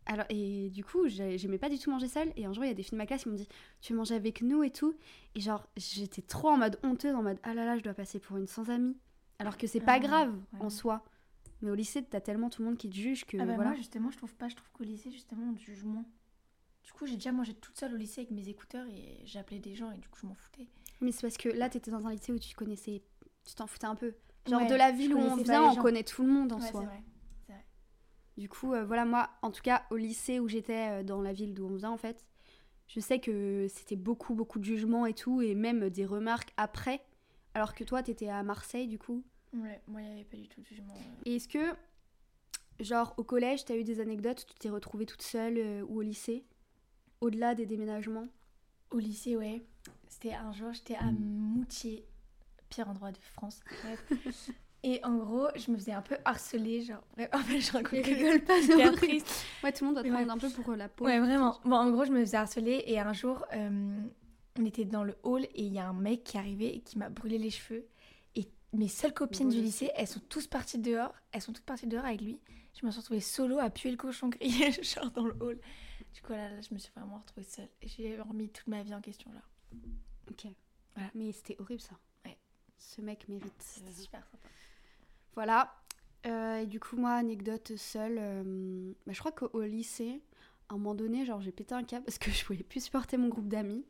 Alors, 0.07 0.25
et 0.29 0.71
du 0.71 0.85
coup, 0.85 1.09
j'ai- 1.09 1.37
j'aimais 1.37 1.59
pas 1.59 1.69
du 1.69 1.79
tout 1.79 1.90
manger 1.90 2.09
seule. 2.09 2.33
Et 2.37 2.47
un 2.47 2.52
jour, 2.52 2.64
il 2.64 2.69
y 2.69 2.71
a 2.71 2.75
des 2.75 2.83
filles 2.83 2.93
de 2.93 2.97
ma 2.99 3.07
classe 3.07 3.23
qui 3.25 3.29
m'ont 3.29 3.35
dit 3.35 3.49
Tu 3.81 3.93
veux 3.93 3.99
manger 3.99 4.14
avec 4.14 4.40
nous 4.43 4.62
et 4.62 4.71
tout? 4.71 4.95
Et 5.35 5.40
genre, 5.40 5.67
j'étais 5.76 6.23
trop 6.23 6.49
en 6.49 6.57
mode 6.57 6.79
honteuse, 6.85 7.14
en 7.14 7.23
mode 7.23 7.38
Ah 7.43 7.55
là 7.55 7.64
là, 7.64 7.76
je 7.76 7.83
dois 7.83 7.95
passer 7.95 8.19
pour 8.21 8.37
une 8.37 8.47
sans 8.47 8.71
amie. 8.71 8.97
Alors 9.40 9.57
que 9.59 9.67
c'est 9.67 9.81
pas 9.81 9.95
Ah, 9.95 9.99
grave 10.00 10.33
ouais. 10.55 10.61
en 10.61 10.71
soi. 10.71 11.05
Mais 11.62 11.71
au 11.71 11.75
lycée, 11.75 12.02
t'as 12.02 12.21
tellement 12.21 12.50
tout 12.50 12.62
le 12.62 12.69
monde 12.69 12.79
qui 12.79 12.88
te 12.88 12.95
juge 12.97 13.25
que 13.26 13.37
Ah 13.37 13.45
bah 13.45 13.55
voilà. 13.55 13.71
moi 13.71 13.76
justement 13.76 14.11
je 14.11 14.17
trouve 14.17 14.35
pas, 14.35 14.49
je 14.49 14.57
trouve 14.57 14.71
qu'au 14.73 14.85
lycée 14.85 15.11
justement 15.11 15.49
on 15.50 15.55
te 15.55 15.61
juge 15.61 15.85
moins. 15.85 16.05
Du 16.84 16.92
coup 16.92 17.06
j'ai 17.06 17.14
déjà 17.14 17.32
mangé 17.32 17.54
toute 17.54 17.78
seule 17.78 17.94
au 17.94 17.96
lycée 17.96 18.22
avec 18.22 18.30
mes 18.30 18.49
écouteurs 18.49 18.87
et 18.88 19.20
j'appelais 19.25 19.58
des 19.58 19.75
gens 19.75 19.90
et 19.92 19.99
du 19.99 20.08
coup 20.08 20.18
je 20.22 20.26
m'en 20.26 20.34
foutais. 20.34 20.66
Mais 21.00 21.12
c'est 21.12 21.22
parce 21.22 21.38
que 21.38 21.49
là, 21.49 21.70
t'étais 21.70 21.90
dans 21.90 22.06
un 22.06 22.10
lycée 22.12 22.30
où 22.32 22.38
tu 22.38 22.54
connaissais. 22.54 23.02
Tu 23.46 23.54
t'en 23.54 23.66
foutais 23.66 23.87
un 23.87 23.94
peu. 23.94 24.14
Genre, 24.46 24.60
Ouais, 24.60 24.66
de 24.66 24.75
la 24.75 24.90
ville 24.92 25.14
où 25.14 25.18
on 25.18 25.37
vient, 25.37 25.70
on 25.70 25.75
connaît 25.76 26.04
tout 26.04 26.22
le 26.22 26.28
monde 26.30 26.52
en 26.52 26.58
Ouais, 26.60 26.70
soi. 26.70 26.82
vrai. 26.82 27.02
Vrai. 27.49 27.64
Du 28.37 28.49
coup, 28.50 28.75
euh, 28.75 28.84
voilà, 28.84 29.06
moi, 29.06 29.30
en 29.40 29.50
tout 29.50 29.62
cas, 29.62 29.87
au 29.90 29.96
lycée 29.96 30.40
où 30.40 30.49
j'étais, 30.49 31.00
euh, 31.00 31.02
dans 31.02 31.22
la 31.22 31.32
ville 31.32 31.54
d'où 31.54 31.66
on 31.66 31.76
vient, 31.76 31.90
en 31.90 31.96
fait, 31.96 32.22
je 32.87 33.00
sais 33.00 33.18
que 33.18 33.66
c'était 33.70 33.96
beaucoup, 33.96 34.34
beaucoup 34.34 34.58
de 34.58 34.64
jugements 34.64 35.06
et 35.06 35.14
tout, 35.14 35.40
et 35.40 35.54
même 35.54 35.88
des 35.88 36.04
remarques 36.04 36.52
après. 36.58 37.00
Alors 37.54 37.75
que 37.75 37.82
toi, 37.84 38.02
t'étais 38.02 38.28
à 38.28 38.42
Marseille, 38.42 38.87
du 38.87 38.99
coup. 38.99 39.25
Ouais, 39.54 39.80
moi 39.87 40.02
il 40.02 40.06
n'y 40.06 40.12
avait 40.12 40.25
pas 40.25 40.37
du 40.37 40.49
tout 40.49 40.60
de 40.60 40.66
jugement. 40.66 40.94
euh. 40.94 41.22
Et 41.25 41.37
est-ce 41.37 41.49
que, 41.49 41.75
genre, 42.78 43.14
au 43.16 43.25
collège, 43.25 43.64
t'as 43.64 43.76
eu 43.76 43.84
des 43.84 44.00
anecdotes 44.00 44.42
où 44.42 44.52
tu 44.52 44.58
t'es 44.58 44.68
retrouvée 44.70 45.06
toute 45.06 45.22
seule 45.22 45.82
ou 45.88 45.99
au 45.99 46.02
lycée? 46.02 46.44
Au-delà 47.21 47.55
des 47.55 47.67
déménagements 47.67 48.27
Au 48.91 48.99
lycée 48.99 49.37
ouais, 49.37 49.62
c'était 50.09 50.33
un 50.35 50.53
jour 50.53 50.73
j'étais 50.73 50.97
à 50.97 51.05
Moutier, 51.12 52.05
pire 52.69 52.89
endroit 52.89 53.12
de 53.12 53.19
France. 53.19 53.61
Bref. 53.85 54.50
et 54.83 55.05
en 55.05 55.17
gros 55.19 55.49
je 55.57 55.71
me 55.71 55.77
faisais 55.77 55.93
un 55.93 56.03
peu 56.03 56.17
harceler 56.25 56.83
genre. 56.83 57.03
En 57.33 57.39
fait 57.41 57.61
je 57.61 57.73
raconte 57.73 58.05
rigole 58.05 58.41
pas, 58.43 58.61
c'est 58.62 58.93
triste. 58.93 59.45
Ouais, 59.62 59.73
tout 59.73 59.85
le 59.85 59.87
monde 59.87 59.95
doit 59.97 60.05
te 60.05 60.09
Ouais. 60.09 60.29
un 60.31 60.39
peu 60.39 60.50
pour 60.50 60.71
euh, 60.71 60.77
la 60.77 60.89
peau. 60.89 61.05
Ouais, 61.05 61.19
vraiment. 61.19 61.59
Bon, 61.65 61.77
en 61.77 61.91
gros, 61.91 62.05
je 62.05 62.12
me 62.12 62.21
faisais 62.21 62.37
harceler 62.39 62.83
et 62.87 62.99
un 62.99 63.12
jour, 63.12 63.45
euh, 63.53 64.00
on 64.59 64.65
était 64.65 64.85
dans 64.85 65.05
le 65.05 65.15
hall 65.23 65.45
et 65.45 65.62
il 65.62 65.73
y 65.73 65.79
a 65.79 65.87
un 65.89 65.93
mec 65.93 66.25
qui 66.25 66.37
est 66.37 66.41
arrivé 66.41 66.75
et 66.77 66.81
qui 66.81 66.99
m'a 66.99 67.11
brûlé 67.11 67.37
les 67.39 67.50
cheveux. 67.50 67.87
Et 68.35 68.49
mes 68.73 68.89
seules 68.89 69.12
copines 69.15 69.49
du 69.50 69.61
lycée, 69.61 69.91
elles 69.95 70.07
sont 70.07 70.21
tous 70.29 70.47
parties 70.47 70.79
dehors. 70.79 71.15
Elles 71.33 71.43
sont 71.43 71.53
toutes 71.53 71.65
parties 71.67 71.87
dehors 71.87 72.05
avec 72.07 72.21
lui. 72.23 72.41
Je 72.81 72.87
me 72.87 72.91
suis 72.91 73.00
retrouvée 73.00 73.21
solo 73.21 73.59
à 73.59 73.69
puer 73.69 73.91
le 73.91 73.97
cochon 73.97 74.29
grillé, 74.31 74.73
genre 74.83 75.11
dans 75.11 75.27
le 75.27 75.35
hall. 75.41 75.59
Du 76.14 76.23
coup, 76.23 76.33
là, 76.33 76.50
là, 76.50 76.61
je 76.61 76.75
me 76.75 76.79
suis 76.79 76.93
vraiment 76.95 77.19
retrouvée 77.19 77.47
seule. 77.47 77.69
Et 77.83 77.88
j'ai 77.88 78.21
remis 78.21 78.49
toute 78.49 78.67
ma 78.67 78.83
vie 78.83 78.95
en 78.95 79.00
question, 79.00 79.33
là. 79.33 79.43
Ok. 80.31 80.47
Voilà. 80.95 81.11
Mais 81.14 81.33
c'était 81.33 81.57
horrible 81.61 81.81
ça. 81.81 81.97
Ouais. 82.25 82.37
Ce 82.79 83.00
mec 83.00 83.29
mérite. 83.29 83.55
C'était 83.59 83.93
super 83.93 84.25
sympa. 84.26 84.49
Voilà. 85.35 85.75
Euh, 86.26 86.59
et 86.59 86.67
du 86.67 86.81
coup, 86.81 86.97
moi, 86.97 87.12
anecdote 87.12 87.76
seule, 87.76 88.19
euh, 88.19 88.93
bah, 89.07 89.12
je 89.12 89.19
crois 89.19 89.33
qu'au 89.33 89.62
lycée, 89.62 90.21
à 90.69 90.75
un 90.75 90.76
moment 90.76 90.95
donné, 90.95 91.25
genre, 91.25 91.40
j'ai 91.40 91.52
pété 91.52 91.75
un 91.75 91.85
câble 91.85 92.05
parce 92.05 92.19
que 92.19 92.31
je 92.31 92.45
pouvais 92.45 92.62
plus 92.62 92.85
supporter 92.85 93.17
mon 93.17 93.29
groupe 93.29 93.49
d'amis. 93.49 93.85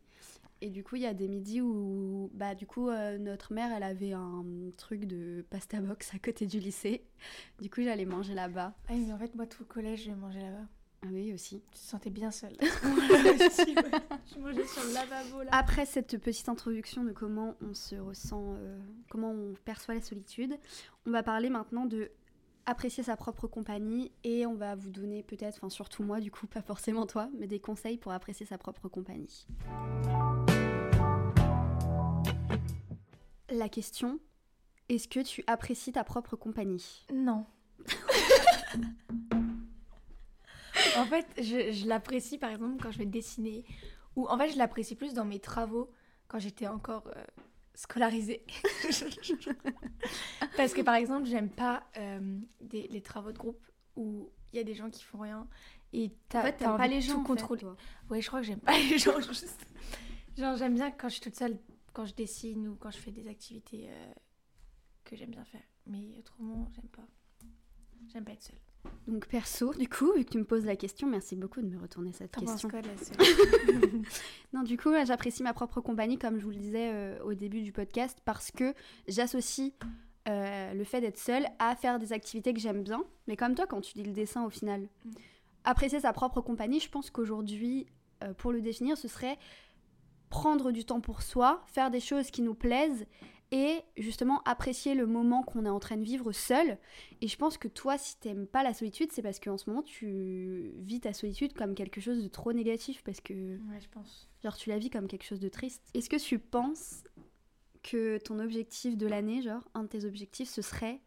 Et 0.63 0.69
du 0.69 0.85
coup, 0.85 0.97
il 0.97 1.03
y 1.03 1.07
a 1.07 1.15
des 1.15 1.27
midis 1.27 1.63
où, 1.63 2.31
bah, 2.35 2.55
du 2.55 2.67
coup, 2.67 2.91
euh, 2.91 3.17
notre 3.17 3.55
mère, 3.55 3.73
elle 3.73 3.83
avait 3.83 4.13
un 4.13 4.45
truc 4.77 5.07
de 5.07 5.45
pasta 5.49 5.81
box 5.81 6.15
à 6.15 6.19
côté 6.19 6.47
du 6.47 6.59
lycée. 6.59 7.07
Du 7.63 7.71
coup, 7.71 7.81
j'allais 7.83 8.05
manger 8.05 8.35
là-bas. 8.35 8.75
Ah, 8.89 8.93
mais 8.95 9.11
en 9.11 9.19
fait, 9.19 9.35
moi, 9.35 9.47
tout 9.47 9.63
le 9.63 9.67
collège, 9.67 10.05
je 10.05 10.11
mangeais 10.11 10.43
là-bas. 10.43 10.67
Ah 11.03 11.09
oui, 11.11 11.33
aussi. 11.33 11.63
Tu 11.73 11.79
te 11.79 11.85
sentais 11.85 12.11
bien 12.11 12.31
seule. 12.31 12.57
Je 12.61 14.39
mangeais 14.39 14.67
sur 14.67 14.85
le 14.85 14.93
lavabo, 14.93 15.43
là. 15.43 15.49
Après 15.53 15.87
cette 15.87 16.19
petite 16.19 16.49
introduction 16.49 17.05
de 17.05 17.13
comment 17.13 17.55
on 17.63 17.73
se 17.73 17.97
ressent, 17.97 18.55
euh, 18.59 18.79
comment 19.09 19.31
on 19.31 19.55
perçoit 19.65 19.95
la 19.95 20.03
solitude, 20.03 20.59
on 21.07 21.11
va 21.11 21.23
parler 21.23 21.49
maintenant 21.49 21.87
de 21.87 22.11
apprécier 22.67 23.03
sa 23.03 23.17
propre 23.17 23.47
compagnie 23.47 24.13
et 24.25 24.45
on 24.47 24.55
va 24.55 24.75
vous 24.75 24.91
donner 24.91 25.23
peut-être, 25.23 25.57
enfin 25.57 25.71
surtout 25.71 26.03
moi 26.03 26.21
du 26.21 26.31
coup, 26.31 26.47
pas 26.47 26.63
forcément 26.63 27.07
toi, 27.07 27.29
mais 27.39 27.47
des 27.47 27.61
conseils 27.61 27.97
pour 27.97 28.13
apprécier 28.13 28.45
sa 28.45 28.59
propre 28.59 28.89
compagnie. 28.89 29.47
La 33.49 33.69
question, 33.69 34.21
est-ce 34.89 35.09
que 35.09 35.21
tu 35.21 35.43
apprécies 35.47 35.93
ta 35.93 36.05
propre 36.05 36.37
compagnie? 36.37 37.07
Non. 37.13 37.47
en 41.01 41.07
fait, 41.07 41.27
je, 41.39 41.73
je 41.73 41.87
l'apprécie 41.87 42.39
par 42.39 42.51
exemple 42.51 42.83
quand 42.83 42.91
je 42.93 42.99
vais 42.99 43.07
dessiner. 43.07 43.65
Ou 44.17 44.27
en 44.29 44.37
fait, 44.39 44.51
je 44.51 44.59
l'apprécie 44.59 44.97
plus 44.97 45.15
dans 45.15 45.25
mes 45.25 45.39
travaux 45.41 45.91
quand 46.29 46.39
j'étais 46.39 46.67
encore 46.67 47.07
euh, 47.17 47.25
scolarisée. 47.75 48.45
Parce 50.57 50.73
que 50.75 50.83
par 50.83 50.95
exemple, 50.95 51.27
j'aime 51.27 51.49
pas 51.51 51.85
euh, 51.97 52.39
des- 52.61 52.89
les 52.89 53.01
travaux 53.03 53.33
de 53.33 53.39
groupe 53.39 53.65
où 53.97 54.31
il 54.53 54.57
y 54.57 54.61
a 54.61 54.65
des 54.65 54.75
gens 54.75 54.91
qui 54.91 55.03
font 55.05 55.19
rien. 55.21 55.47
Et 55.93 56.13
t'as 56.29 56.41
En 56.41 56.43
fait, 56.45 56.53
t'aimes 56.57 56.77
pas 56.77 56.87
les 56.87 57.01
tout 57.01 57.07
gens 57.09 57.15
en 57.15 57.23
fait, 57.23 57.27
contrôler. 57.29 57.61
toi. 57.63 57.77
Ouais, 58.11 58.21
je 58.21 58.27
crois 58.29 58.41
que 58.41 58.47
j'aime 58.47 58.61
pas 58.61 58.77
les 58.91 58.99
gens. 58.99 59.19
Juste. 59.21 59.67
Genre, 60.37 60.57
j'aime 60.57 60.75
bien 60.75 60.91
quand 60.91 61.09
je 61.09 61.15
suis 61.15 61.23
toute 61.23 61.35
seule, 61.37 61.59
quand 61.93 62.05
je 62.07 62.15
dessine 62.15 62.69
ou 62.69 62.77
quand 62.77 62.91
je 62.91 62.99
fais 62.99 63.11
des 63.11 63.27
activités 63.29 63.89
euh, 63.91 64.13
que 65.05 65.17
j'aime 65.17 65.31
bien 65.31 65.45
faire. 65.45 65.63
Mais 65.87 66.15
autrement, 66.19 66.69
j'aime 66.75 66.89
pas. 66.89 67.07
J'aime 68.13 68.25
pas 68.25 68.33
être 68.33 68.43
seule. 68.43 68.59
Donc 69.09 69.27
perso, 69.27 69.75
du 69.75 69.89
coup, 69.89 70.13
vu 70.15 70.25
que 70.25 70.31
tu 70.31 70.39
me 70.39 70.45
poses 70.45 70.65
la 70.65 70.77
question, 70.77 71.09
merci 71.09 71.37
beaucoup 71.37 71.61
de 71.61 71.67
me 71.67 71.79
retourner 71.81 72.13
cette 72.13 72.37
question. 72.37 72.69
quoi 72.69 72.81
Non, 74.53 74.63
du 74.63 74.77
coup, 74.77 74.91
j'apprécie 75.05 75.43
ma 75.43 75.53
propre 75.53 75.81
compagnie, 75.81 76.19
comme 76.19 76.39
je 76.39 76.45
vous 76.45 76.51
le 76.51 76.57
disais 76.57 76.91
euh, 76.93 77.23
au 77.25 77.35
début 77.35 77.63
du 77.63 77.73
podcast, 77.73 78.19
parce 78.25 78.51
que 78.51 78.75
j'associe 79.09 79.73
euh, 80.29 80.75
le 80.75 80.85
fait 80.85 81.01
d'être 81.01 81.19
seule 81.19 81.47
à 81.59 81.75
faire 81.75 81.99
des 81.99 82.13
activités 82.13 82.53
que 82.55 82.61
j'aime 82.61 82.83
bien. 82.83 83.03
Mais 83.27 83.37
comme 83.37 83.55
toi, 83.55 83.67
quand 83.67 83.81
tu 83.81 83.95
dis 83.95 84.05
le 84.05 84.13
dessin, 84.13 84.45
au 84.45 84.51
final, 84.51 84.83
Mm. 85.05 85.11
apprécier 85.65 86.01
sa 86.01 86.13
propre 86.13 86.41
compagnie, 86.41 86.81
je 86.81 86.89
pense 86.89 87.11
qu'aujourd'hui, 87.11 87.87
euh, 88.23 88.33
pour 88.35 88.53
le 88.53 88.61
définir, 88.61 88.97
ce 88.97 89.09
serait 89.09 89.39
prendre 90.29 90.71
du 90.71 90.85
temps 90.85 91.01
pour 91.01 91.23
soi, 91.23 91.63
faire 91.67 91.91
des 91.91 92.01
choses 92.01 92.31
qui 92.31 92.43
nous 92.43 92.55
plaisent 92.55 93.07
et 93.53 93.81
justement 93.97 94.43
apprécier 94.45 94.95
le 94.95 95.07
moment 95.07 95.43
qu'on 95.43 95.65
est 95.67 95.71
en 95.71 95.81
train 95.81 95.97
de 95.97 96.05
vivre 96.05 96.33
seul. 96.33 96.79
Et 97.21 97.29
je 97.29 97.37
pense 97.37 97.59
que 97.59 97.69
toi, 97.69 97.99
si 97.99 98.19
t'aimes 98.19 98.47
pas 98.47 98.63
la 98.63 98.75
solitude, 98.75 99.11
c'est 99.13 99.23
parce 99.23 99.41
qu'en 99.41 99.57
ce 99.57 99.69
moment, 99.69 99.83
tu 99.83 100.73
vis 100.79 101.01
ta 101.01 101.13
solitude 101.13 101.53
comme 101.53 101.75
quelque 101.75 102.01
chose 102.01 102.23
de 102.23 102.29
trop 102.29 102.53
négatif, 102.53 103.03
parce 103.03 103.21
que 103.21 103.57
Ouais, 103.57 103.81
je 103.81 103.89
pense. 103.89 104.29
Genre, 104.43 104.57
tu 104.57 104.69
la 104.71 104.79
vis 104.79 104.91
comme 104.91 105.09
quelque 105.09 105.25
chose 105.25 105.41
de 105.41 105.49
triste. 105.49 105.83
Est-ce 105.95 106.09
que 106.09 106.17
tu 106.17 106.39
penses 106.39 107.03
que 107.83 108.19
ton 108.19 108.39
objectif 108.39 108.97
de 108.97 109.07
l'année, 109.07 109.43
genre, 109.43 109.67
un 109.75 109.83
de 109.85 109.89
tes 109.89 110.05
objectifs, 110.05 110.49
ce 110.49 110.63
serait 110.63 111.01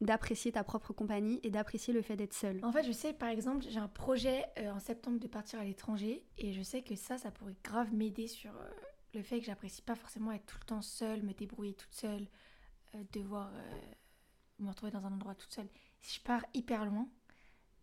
d'apprécier 0.00 0.52
ta 0.52 0.64
propre 0.64 0.92
compagnie 0.92 1.38
et 1.44 1.50
d'apprécier 1.50 1.94
le 1.94 2.02
fait 2.02 2.16
d'être 2.16 2.34
seule 2.34 2.58
En 2.62 2.72
fait, 2.72 2.82
je 2.82 2.92
sais, 2.92 3.12
par 3.12 3.28
exemple, 3.28 3.64
j'ai 3.68 3.78
un 3.78 3.88
projet 3.88 4.44
euh, 4.58 4.70
en 4.72 4.80
septembre 4.80 5.18
de 5.18 5.28
partir 5.28 5.60
à 5.60 5.64
l'étranger 5.64 6.24
et 6.38 6.52
je 6.52 6.62
sais 6.62 6.82
que 6.82 6.96
ça, 6.96 7.16
ça 7.16 7.30
pourrait 7.30 7.56
grave 7.62 7.94
m'aider 7.94 8.26
sur 8.26 8.50
euh, 8.50 8.68
le 9.14 9.22
fait 9.22 9.40
que 9.40 9.46
j'apprécie 9.46 9.82
pas 9.82 9.94
forcément 9.94 10.32
être 10.32 10.46
tout 10.46 10.58
le 10.60 10.66
temps 10.66 10.82
seule, 10.82 11.22
me 11.22 11.32
débrouiller 11.32 11.74
toute 11.74 11.94
seule, 11.94 12.26
euh, 12.94 13.02
devoir 13.12 13.50
euh, 13.54 13.80
me 14.58 14.68
retrouver 14.68 14.92
dans 14.92 15.04
un 15.06 15.12
endroit 15.12 15.34
toute 15.34 15.52
seule. 15.52 15.68
Si 16.00 16.16
je 16.18 16.22
pars 16.22 16.44
hyper 16.54 16.84
loin 16.84 17.08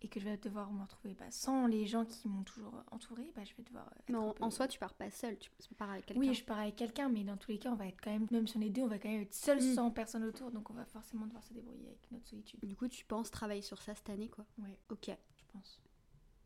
et 0.03 0.07
que 0.09 0.19
je 0.19 0.25
vais 0.25 0.37
devoir 0.37 0.71
me 0.71 0.81
retrouver 0.81 1.13
bah, 1.13 1.29
sans 1.29 1.67
les 1.67 1.85
gens 1.85 2.05
qui 2.05 2.27
m'ont 2.27 2.43
toujours 2.43 2.73
entourée, 2.91 3.31
bah, 3.35 3.43
je 3.43 3.53
vais 3.55 3.63
devoir. 3.63 3.87
être 3.97 4.09
Mais 4.09 4.15
en, 4.17 4.33
peu- 4.33 4.43
en 4.43 4.49
soi, 4.49 4.67
tu 4.67 4.79
pars 4.79 4.93
pas 4.95 5.11
seule, 5.11 5.37
tu 5.37 5.49
pars 5.75 5.91
avec 5.91 6.05
quelqu'un. 6.07 6.19
Oui, 6.21 6.33
je 6.33 6.43
pars 6.43 6.57
avec 6.59 6.75
quelqu'un, 6.75 7.07
mais 7.09 7.23
dans 7.23 7.37
tous 7.37 7.51
les 7.51 7.59
cas, 7.59 7.71
on 7.71 7.75
va 7.75 7.85
être 7.87 8.01
quand 8.01 8.11
même, 8.11 8.25
même 8.31 8.47
si 8.47 8.57
on 8.57 8.61
est 8.61 8.69
deux, 8.69 8.81
on 8.81 8.87
va 8.87 8.97
quand 8.99 9.09
même 9.09 9.21
être 9.21 9.33
seul 9.33 9.57
Mm. 9.59 9.75
sans 9.75 9.91
personne 9.91 10.23
autour, 10.23 10.49
donc 10.51 10.69
on 10.71 10.73
va 10.73 10.85
forcément 10.85 11.27
devoir 11.27 11.43
se 11.43 11.53
débrouiller 11.53 11.87
avec 11.87 12.11
notre 12.11 12.27
solitude. 12.27 12.59
Du 12.63 12.75
coup, 12.75 12.87
tu 12.87 13.05
penses 13.05 13.29
travailler 13.29 13.61
sur 13.61 13.79
ça 13.81 13.93
cette 13.93 14.09
année, 14.09 14.29
quoi? 14.29 14.45
Ouais, 14.57 14.77
Ok. 14.89 15.05
je 15.35 15.43
pense. 15.53 15.79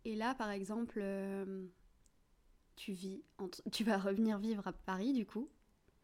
Et 0.04 0.16
là, 0.16 0.36
par 0.36 0.50
exemple, 0.52 1.00
euh, 1.02 1.66
tu 2.76 2.94
vis, 2.94 3.24
tu 3.72 3.84
vas 3.84 3.98
revenir 3.98 4.38
vivre 4.38 4.68
à 4.68 4.74
Paris, 4.74 5.14
du 5.14 5.26
coup. 5.26 5.50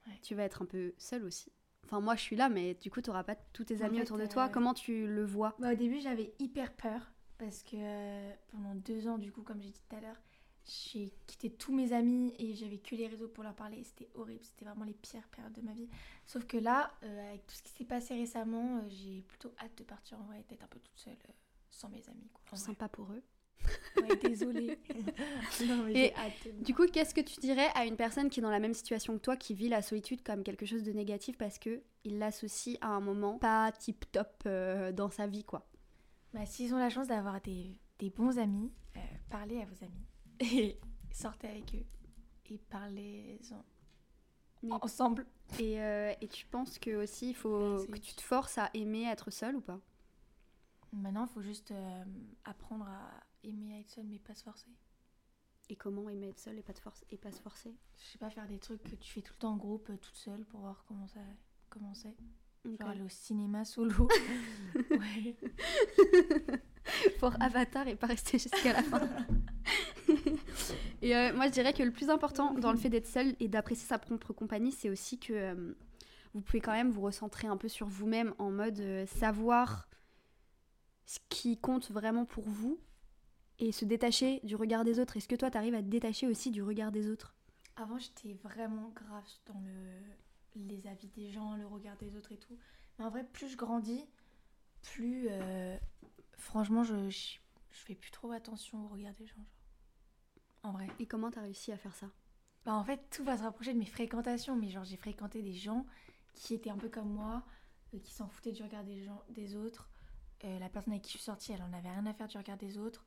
Ouais. 0.08 0.20
Tu 0.22 0.36
vas 0.36 0.44
être 0.44 0.62
un 0.62 0.66
peu 0.66 0.94
seule 0.98 1.24
aussi. 1.24 1.52
Enfin, 1.86 2.00
moi, 2.00 2.16
je 2.16 2.22
suis 2.22 2.36
là, 2.36 2.50
mais 2.50 2.76
du 2.76 2.90
coup, 2.90 3.02
t'auras 3.02 3.24
pas 3.24 3.36
tous 3.54 3.66
tes 3.66 3.82
En 3.82 3.88
amis 3.88 3.98
fait, 3.98 4.04
autour 4.04 4.18
de 4.18 4.24
euh, 4.24 4.28
toi. 4.28 4.50
Comment 4.50 4.74
tu 4.74 5.08
le 5.08 5.26
vois 5.26 5.56
Bah, 5.60 5.74
au 5.74 5.76
début, 5.76 6.00
j'avais 6.00 6.34
hyper 6.40 6.74
peur 6.74 7.12
parce 7.38 7.64
que 7.64 7.76
euh, 7.76 8.34
pendant 8.52 8.76
deux 8.76 9.08
ans, 9.08 9.18
du 9.18 9.32
coup, 9.32 9.42
comme 9.42 9.62
j'ai 9.62 9.70
dit 9.70 9.82
tout 9.90 9.96
à 9.96 10.00
l'heure, 10.00 10.22
j'ai 10.64 11.12
quitté 11.28 11.50
tous 11.50 11.74
mes 11.74 11.92
amis 11.92 12.34
et 12.38 12.54
j'avais 12.54 12.78
que 12.78 12.96
les 12.96 13.08
réseaux 13.08 13.28
pour 13.28 13.44
leur 13.44 13.56
parler. 13.56 13.84
C'était 13.84 14.10
horrible, 14.14 14.44
c'était 14.44 14.66
vraiment 14.66 14.86
les 14.86 14.94
pires 14.94 15.28
périodes 15.30 15.54
de 15.54 15.62
ma 15.62 15.74
vie. 15.74 15.90
Sauf 16.26 16.46
que 16.46 16.58
là, 16.58 16.92
euh, 17.04 17.30
avec 17.30 17.46
tout 17.48 17.56
ce 17.56 17.64
qui 17.64 17.72
s'est 17.72 17.86
passé 17.86 18.16
récemment, 18.16 18.82
j'ai 18.88 19.24
plutôt 19.24 19.52
hâte 19.60 19.76
de 19.78 19.84
partir 19.84 20.20
en 20.20 20.24
vrai, 20.24 20.46
d'être 20.50 20.64
un 20.64 20.68
peu 20.68 20.80
toute 20.80 20.98
seule, 20.98 21.18
sans 21.70 21.90
mes 21.90 22.08
amis. 22.10 22.30
Quoi. 22.32 22.42
Vrai. 22.46 22.58
Sympa 22.58 22.88
pour 22.90 23.12
eux. 23.12 23.24
Ouais, 24.02 24.16
désolée. 24.18 24.78
non, 25.68 25.84
mais 25.84 25.94
Et 26.08 26.16
hâte. 26.16 26.48
Du 26.62 26.74
coup, 26.74 26.86
qu'est-ce 26.88 27.14
que 27.14 27.22
tu 27.22 27.40
dirais 27.40 27.68
à 27.76 27.86
une 27.86 27.96
personne 27.98 28.30
qui 28.30 28.40
est 28.40 28.44
dans 28.44 28.50
la 28.52 28.60
même 28.60 28.74
situation 28.74 29.14
que 29.18 29.22
toi, 29.22 29.36
qui 29.38 29.54
vit 29.54 29.70
la 29.70 29.82
solitude 29.82 30.24
comme 30.24 30.44
quelque 30.44 30.66
chose 30.66 30.84
de 30.84 30.92
négatif 30.92 31.38
parce 31.38 31.60
que 31.60 31.82
il 32.04 32.18
l'associe 32.20 32.78
à 32.82 32.88
un 32.88 33.00
moment 33.02 33.38
pas 33.38 33.72
tip 33.72 34.06
top 34.12 34.48
dans 34.94 35.10
sa 35.10 35.28
vie, 35.28 35.44
quoi? 35.44 35.68
Bah, 36.34 36.46
S'ils 36.46 36.74
ont 36.74 36.78
la 36.80 36.90
chance 36.90 37.08
d'avoir 37.08 37.42
des, 37.42 37.80
des 38.00 38.10
bons 38.10 38.40
amis, 38.40 38.72
euh, 38.96 39.00
parlez 39.30 39.62
à 39.62 39.66
vos 39.66 39.84
amis. 39.86 40.06
Et 40.58 40.80
sortez 41.12 41.48
avec 41.48 41.76
eux. 41.76 41.86
Et 42.50 42.58
parlez-en 42.70 43.64
Mais- 44.64 44.72
ensemble. 44.74 45.26
et, 45.60 45.82
euh, 45.82 46.14
et 46.22 46.28
tu 46.28 46.46
penses 46.48 46.80
que 46.80 46.96
aussi 47.04 47.30
il 47.30 47.36
faut 47.36 47.78
La 47.78 47.86
que 47.86 47.98
tu 48.00 48.14
te 48.14 48.22
forces 48.22 48.58
à 48.58 48.70
aimer 48.74 49.04
être 49.06 49.30
seule 49.32 49.56
ou 49.58 49.62
pas? 49.62 49.80
Maintenant, 50.94 51.26
il 51.30 51.34
faut 51.34 51.42
juste 51.42 51.72
euh, 51.72 52.04
apprendre 52.44 52.86
à 52.86 53.10
aimer 53.44 53.80
être 53.80 53.90
seul, 53.90 54.06
mais 54.08 54.20
pas 54.20 54.36
se 54.36 54.44
forcer. 54.44 54.70
Et 55.70 55.76
comment 55.76 56.10
aimer 56.10 56.30
être 56.30 56.40
seule 56.40 56.58
et 56.58 56.64
pas, 56.64 56.74
te 56.74 56.82
force, 56.82 57.06
et 57.10 57.18
pas 57.18 57.32
se 57.32 57.42
forcer? 57.42 57.74
Je 57.98 58.04
sais 58.04 58.18
pas, 58.18 58.30
faire 58.30 58.48
des 58.48 58.60
trucs 58.60 58.84
que 58.84 58.96
tu 58.96 59.12
fais 59.12 59.22
tout 59.22 59.34
le 59.34 59.40
temps 59.40 59.54
en 59.54 59.58
groupe, 59.58 59.90
euh, 59.90 59.98
toute 59.98 60.16
seule, 60.16 60.46
pour 60.46 60.60
voir 60.62 60.84
comment 60.88 61.08
ça 61.08 61.22
comment 61.70 61.94
c'est. 61.94 62.16
Genre 62.64 62.90
aller 62.90 63.02
au 63.02 63.10
cinéma 63.10 63.66
solo. 63.66 64.08
ouais. 64.92 65.36
Pour 67.20 67.34
Avatar 67.42 67.88
et 67.88 67.96
pas 67.96 68.08
rester 68.08 68.38
jusqu'à 68.38 68.74
la 68.74 68.84
fin. 68.84 69.02
et 71.02 71.16
euh, 71.16 71.34
moi, 71.34 71.48
je 71.48 71.52
dirais 71.52 71.74
que 71.74 71.82
le 71.82 71.92
plus 71.92 72.12
important 72.12 72.54
dans 72.54 72.72
le 72.72 72.78
fait 72.78 72.90
d'être 72.90 73.08
seule 73.08 73.36
et 73.40 73.48
d'apprécier 73.48 73.88
sa 73.88 73.98
propre 73.98 74.34
compagnie, 74.34 74.72
c'est 74.72 74.92
aussi 74.92 75.18
que 75.18 75.34
euh, 75.34 75.74
vous 76.36 76.42
pouvez 76.42 76.62
quand 76.62 76.74
même 76.74 76.92
vous 76.92 77.02
recentrer 77.02 77.48
un 77.48 77.58
peu 77.58 77.68
sur 77.68 77.88
vous-même 77.88 78.36
en 78.38 78.52
mode 78.52 78.80
euh, 78.80 79.08
savoir 79.08 79.90
ce 81.06 81.18
qui 81.30 81.58
compte 81.58 81.90
vraiment 81.90 82.26
pour 82.26 82.44
vous 82.48 82.80
et 83.62 83.72
se 83.72 83.86
détacher 83.86 84.42
du 84.44 84.56
regard 84.56 84.84
des 84.84 85.00
autres. 85.00 85.16
Est-ce 85.18 85.28
que 85.28 85.36
toi, 85.36 85.52
tu 85.52 85.58
arrives 85.58 85.76
à 85.76 85.84
te 85.84 85.88
détacher 85.88 86.28
aussi 86.28 86.50
du 86.50 86.64
regard 86.64 86.92
des 86.92 87.08
autres? 87.08 87.36
Avant, 87.76 88.00
j'étais 88.00 88.34
vraiment 88.34 88.90
grave 88.90 89.24
dans 89.46 89.60
le, 89.62 90.02
les 90.56 90.88
avis 90.88 91.08
des 91.10 91.30
gens, 91.30 91.56
le 91.56 91.68
regard 91.68 91.96
des 91.98 92.16
autres 92.18 92.32
et 92.32 92.38
tout. 92.38 92.58
Mais 92.98 93.06
en 93.06 93.10
vrai, 93.10 93.24
plus 93.24 93.50
je 93.50 93.58
grandis, 93.58 94.04
plus. 94.82 95.28
euh, 95.30 95.78
franchement, 96.34 96.84
je, 96.84 97.38
fais 97.70 97.94
plus 97.96 98.12
trop 98.12 98.32
attention 98.32 98.84
au 98.84 98.88
regard 98.88 99.14
des 99.14 99.28
gens. 99.28 99.36
Genre. 99.36 99.46
En 100.64 100.72
vrai. 100.72 100.88
Et 101.00 101.06
comment 101.06 101.30
tu 101.30 101.38
as 101.38 101.44
réussi 101.44 101.72
à 101.72 101.78
faire 101.78 101.96
ça? 101.96 102.08
Bah, 102.66 102.74
en 102.74 102.84
fait, 102.84 103.00
tout 103.12 103.24
va 103.24 103.38
se 103.38 103.44
rapprocher 103.44 103.74
de 103.74 103.80
mes 103.80 103.86
fréquentations. 103.86 104.56
Mais 104.56 104.70
genre, 104.70 104.84
j'ai 104.84 104.98
fréquenté 104.98 105.44
des 105.44 105.54
gens 105.54 105.86
qui 106.34 106.56
étaient 106.56 106.72
un 106.72 106.78
peu 106.78 106.90
comme 106.90 107.14
moi, 107.14 107.44
euh, 107.94 108.00
qui 108.00 108.12
s'en 108.12 108.28
foutaient 108.28 108.54
du 108.54 108.64
regard 108.64 108.84
des, 108.84 109.04
gens, 109.04 109.22
des 109.30 109.56
autres. 109.56 109.88
Euh, 110.46 110.58
la 110.58 110.70
personne 110.70 110.94
avec 110.94 111.04
qui 111.04 111.12
je 111.12 111.18
suis 111.18 111.26
sortie, 111.26 111.52
elle 111.52 111.62
en 111.62 111.74
avait 111.74 111.92
rien 111.92 112.08
à 112.08 112.14
faire 112.14 112.28
du 112.28 112.38
regard 112.38 112.58
des 112.58 112.80
autres. 112.80 113.06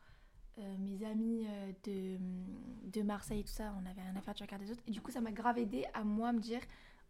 Euh, 0.59 0.77
mes 0.79 1.05
amis 1.05 1.47
euh, 1.49 1.73
de, 1.85 2.19
de 2.91 3.03
Marseille 3.03 3.41
et 3.41 3.45
tout 3.45 3.53
ça, 3.53 3.75
on 3.83 3.87
avait 3.87 4.03
rien 4.03 4.15
à 4.17 4.21
faire 4.21 4.35
du 4.35 4.43
regard 4.43 4.59
des 4.59 4.71
autres. 4.71 4.83
Et 4.87 4.91
du 4.91 5.01
coup, 5.01 5.11
ça 5.11 5.21
m'a 5.21 5.33
grave 5.33 5.59
aidé 5.59 5.85
à 5.95 6.05
moi 6.05 6.33
me 6.33 6.39
dire, 6.41 6.61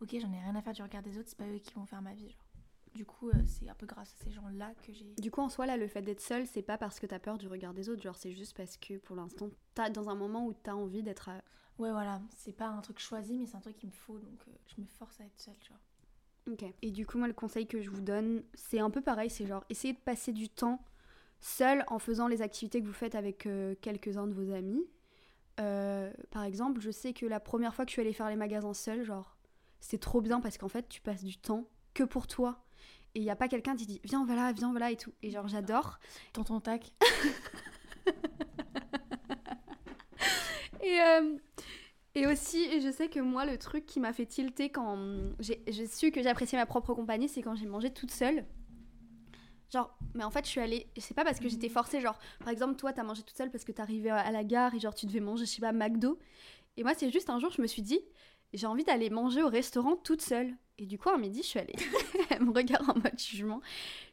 ok, 0.01 0.11
j'en 0.21 0.33
ai 0.33 0.41
rien 0.41 0.55
à 0.55 0.63
faire 0.63 0.73
du 0.73 0.83
regard 0.83 1.03
des 1.03 1.19
autres, 1.19 1.29
c'est 1.29 1.39
pas 1.39 1.47
eux 1.49 1.59
qui 1.59 1.75
vont 1.75 1.87
faire 1.87 2.03
ma 2.03 2.15
vie. 2.15 2.31
Genre. 2.31 2.45
Du 2.95 3.05
coup, 3.05 3.29
euh, 3.29 3.33
c'est 3.45 3.69
un 3.69 3.75
peu 3.75 3.87
grâce 3.87 4.15
à 4.21 4.25
ces 4.25 4.31
gens-là 4.31 4.73
que 4.87 4.93
j'ai. 4.93 5.15
Du 5.19 5.31
coup, 5.31 5.41
en 5.41 5.49
soi, 5.49 5.67
là, 5.67 5.77
le 5.77 5.89
fait 5.89 6.01
d'être 6.03 6.21
seule, 6.21 6.47
c'est 6.47 6.63
pas 6.63 6.79
parce 6.79 7.01
que 7.01 7.07
t'as 7.07 7.19
peur 7.19 7.39
du 7.39 7.49
regard 7.49 7.75
des 7.75 7.89
autres, 7.89 8.01
genre, 8.03 8.17
c'est 8.17 8.33
juste 8.33 8.57
parce 8.57 8.77
que 8.77 8.99
pour 8.99 9.17
l'instant, 9.17 9.49
t'as 9.75 9.91
dans 9.91 10.09
un 10.09 10.15
moment 10.15 10.47
où 10.47 10.53
t'as 10.55 10.75
envie 10.75 11.03
d'être. 11.03 11.29
à- 11.29 11.43
Ouais, 11.79 11.91
voilà, 11.91 12.21
c'est 12.37 12.53
pas 12.53 12.69
un 12.69 12.81
truc 12.83 13.01
choisi, 13.01 13.37
mais 13.37 13.47
c'est 13.47 13.57
un 13.57 13.61
truc 13.61 13.77
qu'il 13.77 13.89
me 13.89 13.95
faut, 13.95 14.17
donc 14.21 14.45
euh, 14.47 14.53
je 14.75 14.81
me 14.81 14.87
force 14.87 15.21
à 15.21 15.25
être 15.25 15.41
seule, 15.41 15.59
tu 15.61 15.71
vois. 15.73 16.53
Ok. 16.53 16.73
Et 16.83 16.91
du 16.93 17.05
coup, 17.05 17.19
moi, 17.19 17.27
le 17.27 17.33
conseil 17.35 17.67
que 17.67 17.83
je 17.83 17.91
vous 17.91 18.01
donne, 18.03 18.45
c'est 18.55 18.79
un 18.79 18.91
peu 18.91 19.01
pareil, 19.01 19.29
c'est 19.29 19.45
genre, 19.47 19.65
essayez 19.71 19.95
de 19.95 19.99
passer 19.99 20.33
du 20.33 20.49
temps 20.49 20.79
seul 21.45 21.85
en 21.89 21.99
faisant 21.99 22.27
les 22.27 22.43
activités 22.43 22.81
que 22.81 22.87
vous 22.87 22.93
faites 22.93 23.15
avec 23.15 23.47
euh, 23.47 23.75
quelques-uns 23.81 24.27
de 24.27 24.33
vos 24.33 24.53
amis. 24.53 24.85
Euh, 25.61 26.11
par 26.31 26.43
exemple, 26.45 26.81
je 26.81 26.91
sais 26.91 27.13
que 27.13 27.27
la 27.27 27.39
première 27.39 27.75
fois 27.75 27.85
que 27.85 27.91
je 27.91 27.95
suis 27.95 28.03
allée 28.03 28.13
faire 28.13 28.29
les 28.29 28.37
magasins 28.37 28.75
seule, 28.75 29.05
genre, 29.05 29.37
c'est 29.81 29.99
trop 29.99 30.21
bien 30.21 30.41
parce 30.41 30.59
qu'en 30.59 30.69
fait, 30.69 30.89
tu 30.89 31.01
passes 31.01 31.23
du 31.23 31.37
temps 31.37 31.69
que 31.93 32.03
pour 32.03 32.27
toi. 32.27 32.65
Et 33.15 33.21
il 33.21 33.23
n'y 33.23 33.31
a 33.31 33.37
pas 33.37 33.49
quelqu'un 33.49 33.77
qui 33.77 33.87
dit 33.87 34.01
viens, 34.05 34.21
on 34.21 34.25
va 34.25 34.35
là, 34.35 34.53
viens, 34.53 34.71
on 34.71 34.73
va 34.73 34.81
là 34.81 34.91
et 34.91 34.97
tout. 34.97 35.13
Et 35.23 35.31
genre, 35.31 35.47
j'adore. 35.47 36.01
Tonton 36.33 36.61
tac. 36.61 36.93
Et, 40.83 41.01
euh, 41.01 41.39
et 42.15 42.27
aussi, 42.27 42.81
je 42.81 42.91
sais 42.93 43.09
que 43.09 43.19
moi, 43.19 43.47
le 43.47 43.57
truc 43.57 43.87
qui 43.87 44.01
m'a 44.01 44.13
fait 44.13 44.27
tilter 44.27 44.69
quand 44.69 44.99
j'ai 45.41 45.63
j'ai 45.67 45.87
su 45.87 46.11
que 46.11 46.23
j'appréciais 46.23 46.59
ma 46.59 46.67
propre 46.67 46.93
compagnie, 46.93 47.27
c'est 47.27 47.41
quand 47.41 47.55
j'ai 47.55 47.65
mangé 47.67 47.91
toute 47.91 48.11
seule. 48.11 48.45
Genre, 49.75 49.93
mais 50.15 50.23
en 50.23 50.31
fait, 50.31 50.45
je 50.45 50.51
suis 50.51 50.61
allée. 50.61 50.87
C'est 50.99 51.15
pas 51.15 51.25
parce 51.25 51.41
que 51.41 51.49
j'étais 51.49 51.69
forcée, 51.69 52.01
genre, 52.01 52.17
par 52.39 52.51
exemple, 52.51 52.77
toi, 52.77 52.93
t'as 52.93 53.03
mangé 53.03 53.23
toute 53.25 53.37
seule 53.37 53.51
parce 53.51 53.65
que 53.65 53.73
t'arrivais 53.73 54.11
à 54.11 54.31
la 54.31 54.45
gare 54.45 54.73
et 54.75 54.79
genre, 54.79 54.95
tu 54.95 55.07
devais 55.07 55.19
manger, 55.19 55.47
je 55.47 55.51
sais 55.51 55.61
pas, 55.61 55.73
McDo. 55.73 56.17
Et 56.77 56.85
moi, 56.85 56.93
c'est 56.97 57.11
juste 57.11 57.29
un 57.29 57.41
jour, 57.41 57.51
je 57.51 57.61
me 57.61 57.67
suis 57.67 57.83
dit, 57.83 58.01
j'ai 58.53 58.69
envie 58.69 58.85
d'aller 58.85 59.11
manger 59.11 59.43
au 59.43 59.49
restaurant 59.49 59.97
toute 59.97 60.23
seule. 60.23 60.55
Et 60.79 60.87
du 60.87 60.97
coup, 60.97 61.09
à 61.09 61.19
midi, 61.19 61.41
je 61.43 61.49
suis 61.49 61.59
allée. 61.59 61.75
Elle 62.31 62.43
me 62.45 62.53
regarde 62.53 62.89
en 62.89 62.95
mode 62.95 63.19
jugement. 63.19 63.61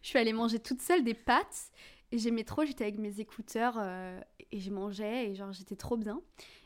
Je 0.02 0.08
suis 0.10 0.18
allée 0.18 0.34
manger 0.34 0.58
toute 0.60 0.82
seule 0.82 1.04
des 1.04 1.14
pâtes. 1.14 1.72
Et 2.12 2.18
j'aimais 2.18 2.44
trop, 2.44 2.66
j'étais 2.66 2.84
avec 2.86 2.98
mes 2.98 3.20
écouteurs 3.20 3.76
euh, 3.78 4.20
et 4.52 4.60
je 4.60 4.72
mangeais 4.72 5.30
et 5.30 5.36
genre, 5.36 5.52
j'étais 5.54 5.76
trop 5.76 5.96
bien. 5.96 6.20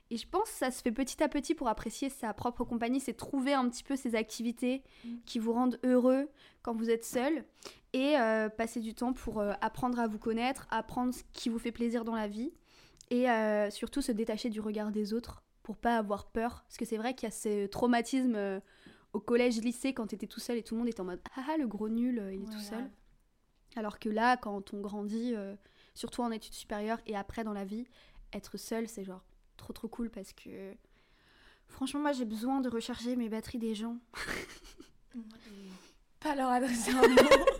Et 0.09 0.17
je 0.17 0.27
pense 0.27 0.49
que 0.51 0.57
ça 0.57 0.71
se 0.71 0.81
fait 0.81 0.91
petit 0.91 1.21
à 1.21 1.27
petit 1.27 1.53
pour 1.55 1.67
apprécier 1.67 2.09
sa 2.09 2.33
propre 2.33 2.63
compagnie, 2.63 2.99
c'est 2.99 3.13
trouver 3.13 3.53
un 3.53 3.67
petit 3.69 3.83
peu 3.83 3.95
ces 3.95 4.15
activités 4.15 4.83
Mm. 5.03 5.15
qui 5.25 5.39
vous 5.39 5.51
rendent 5.53 5.79
heureux 5.83 6.29
quand 6.61 6.75
vous 6.75 6.89
êtes 6.89 7.05
seul 7.05 7.43
et 7.95 8.19
euh, 8.19 8.49
passer 8.49 8.81
du 8.81 8.93
temps 8.93 9.13
pour 9.13 9.39
euh, 9.39 9.53
apprendre 9.61 9.99
à 9.99 10.07
vous 10.07 10.19
connaître, 10.19 10.67
apprendre 10.69 11.13
ce 11.13 11.23
qui 11.31 11.47
vous 11.47 11.59
fait 11.59 11.71
plaisir 11.71 12.03
dans 12.03 12.13
la 12.13 12.27
vie 12.27 12.51
et 13.09 13.29
euh, 13.31 13.69
surtout 13.69 14.01
se 14.01 14.11
détacher 14.11 14.49
du 14.49 14.59
regard 14.59 14.91
des 14.91 15.13
autres 15.13 15.43
pour 15.63 15.77
pas 15.77 15.97
avoir 15.97 16.25
peur. 16.25 16.65
Parce 16.67 16.75
que 16.75 16.83
c'est 16.83 16.97
vrai 16.97 17.15
qu'il 17.15 17.27
y 17.27 17.31
a 17.31 17.33
ce 17.33 17.67
traumatisme 17.67 18.61
au 19.13 19.21
collège, 19.21 19.61
lycée 19.61 19.93
quand 19.93 20.07
t'étais 20.07 20.27
tout 20.27 20.41
seul 20.41 20.57
et 20.57 20.63
tout 20.63 20.75
le 20.75 20.79
monde 20.79 20.89
était 20.89 20.99
en 20.99 21.05
mode 21.05 21.21
ah 21.37 21.43
ah 21.49 21.55
le 21.57 21.67
gros 21.67 21.87
nul, 21.87 22.21
il 22.33 22.41
est 22.41 22.45
Ouais, 22.45 22.53
tout 22.53 22.59
seul. 22.59 22.83
Alors 23.77 23.97
que 23.97 24.09
là, 24.09 24.35
quand 24.35 24.73
on 24.73 24.81
grandit, 24.81 25.33
surtout 25.93 26.21
en 26.21 26.31
études 26.31 26.53
supérieures 26.53 26.99
et 27.07 27.15
après 27.15 27.45
dans 27.45 27.53
la 27.53 27.63
vie, 27.63 27.87
être 28.33 28.57
seul, 28.57 28.89
c'est 28.89 29.05
genre 29.05 29.23
trop 29.55 29.71
trop 29.71 29.87
cool 29.87 30.09
parce 30.09 30.33
que 30.33 30.73
franchement, 31.69 32.01
moi 32.01 32.11
j'ai 32.11 32.25
besoin 32.25 32.59
de 32.59 32.67
recharger 32.67 33.15
mes 33.15 33.29
batteries 33.29 33.59
des 33.59 33.73
gens. 33.73 33.95
Pas 36.19 36.35
leur 36.35 36.49
adresser 36.49 36.91
un 36.91 37.07
mot. 37.07 37.54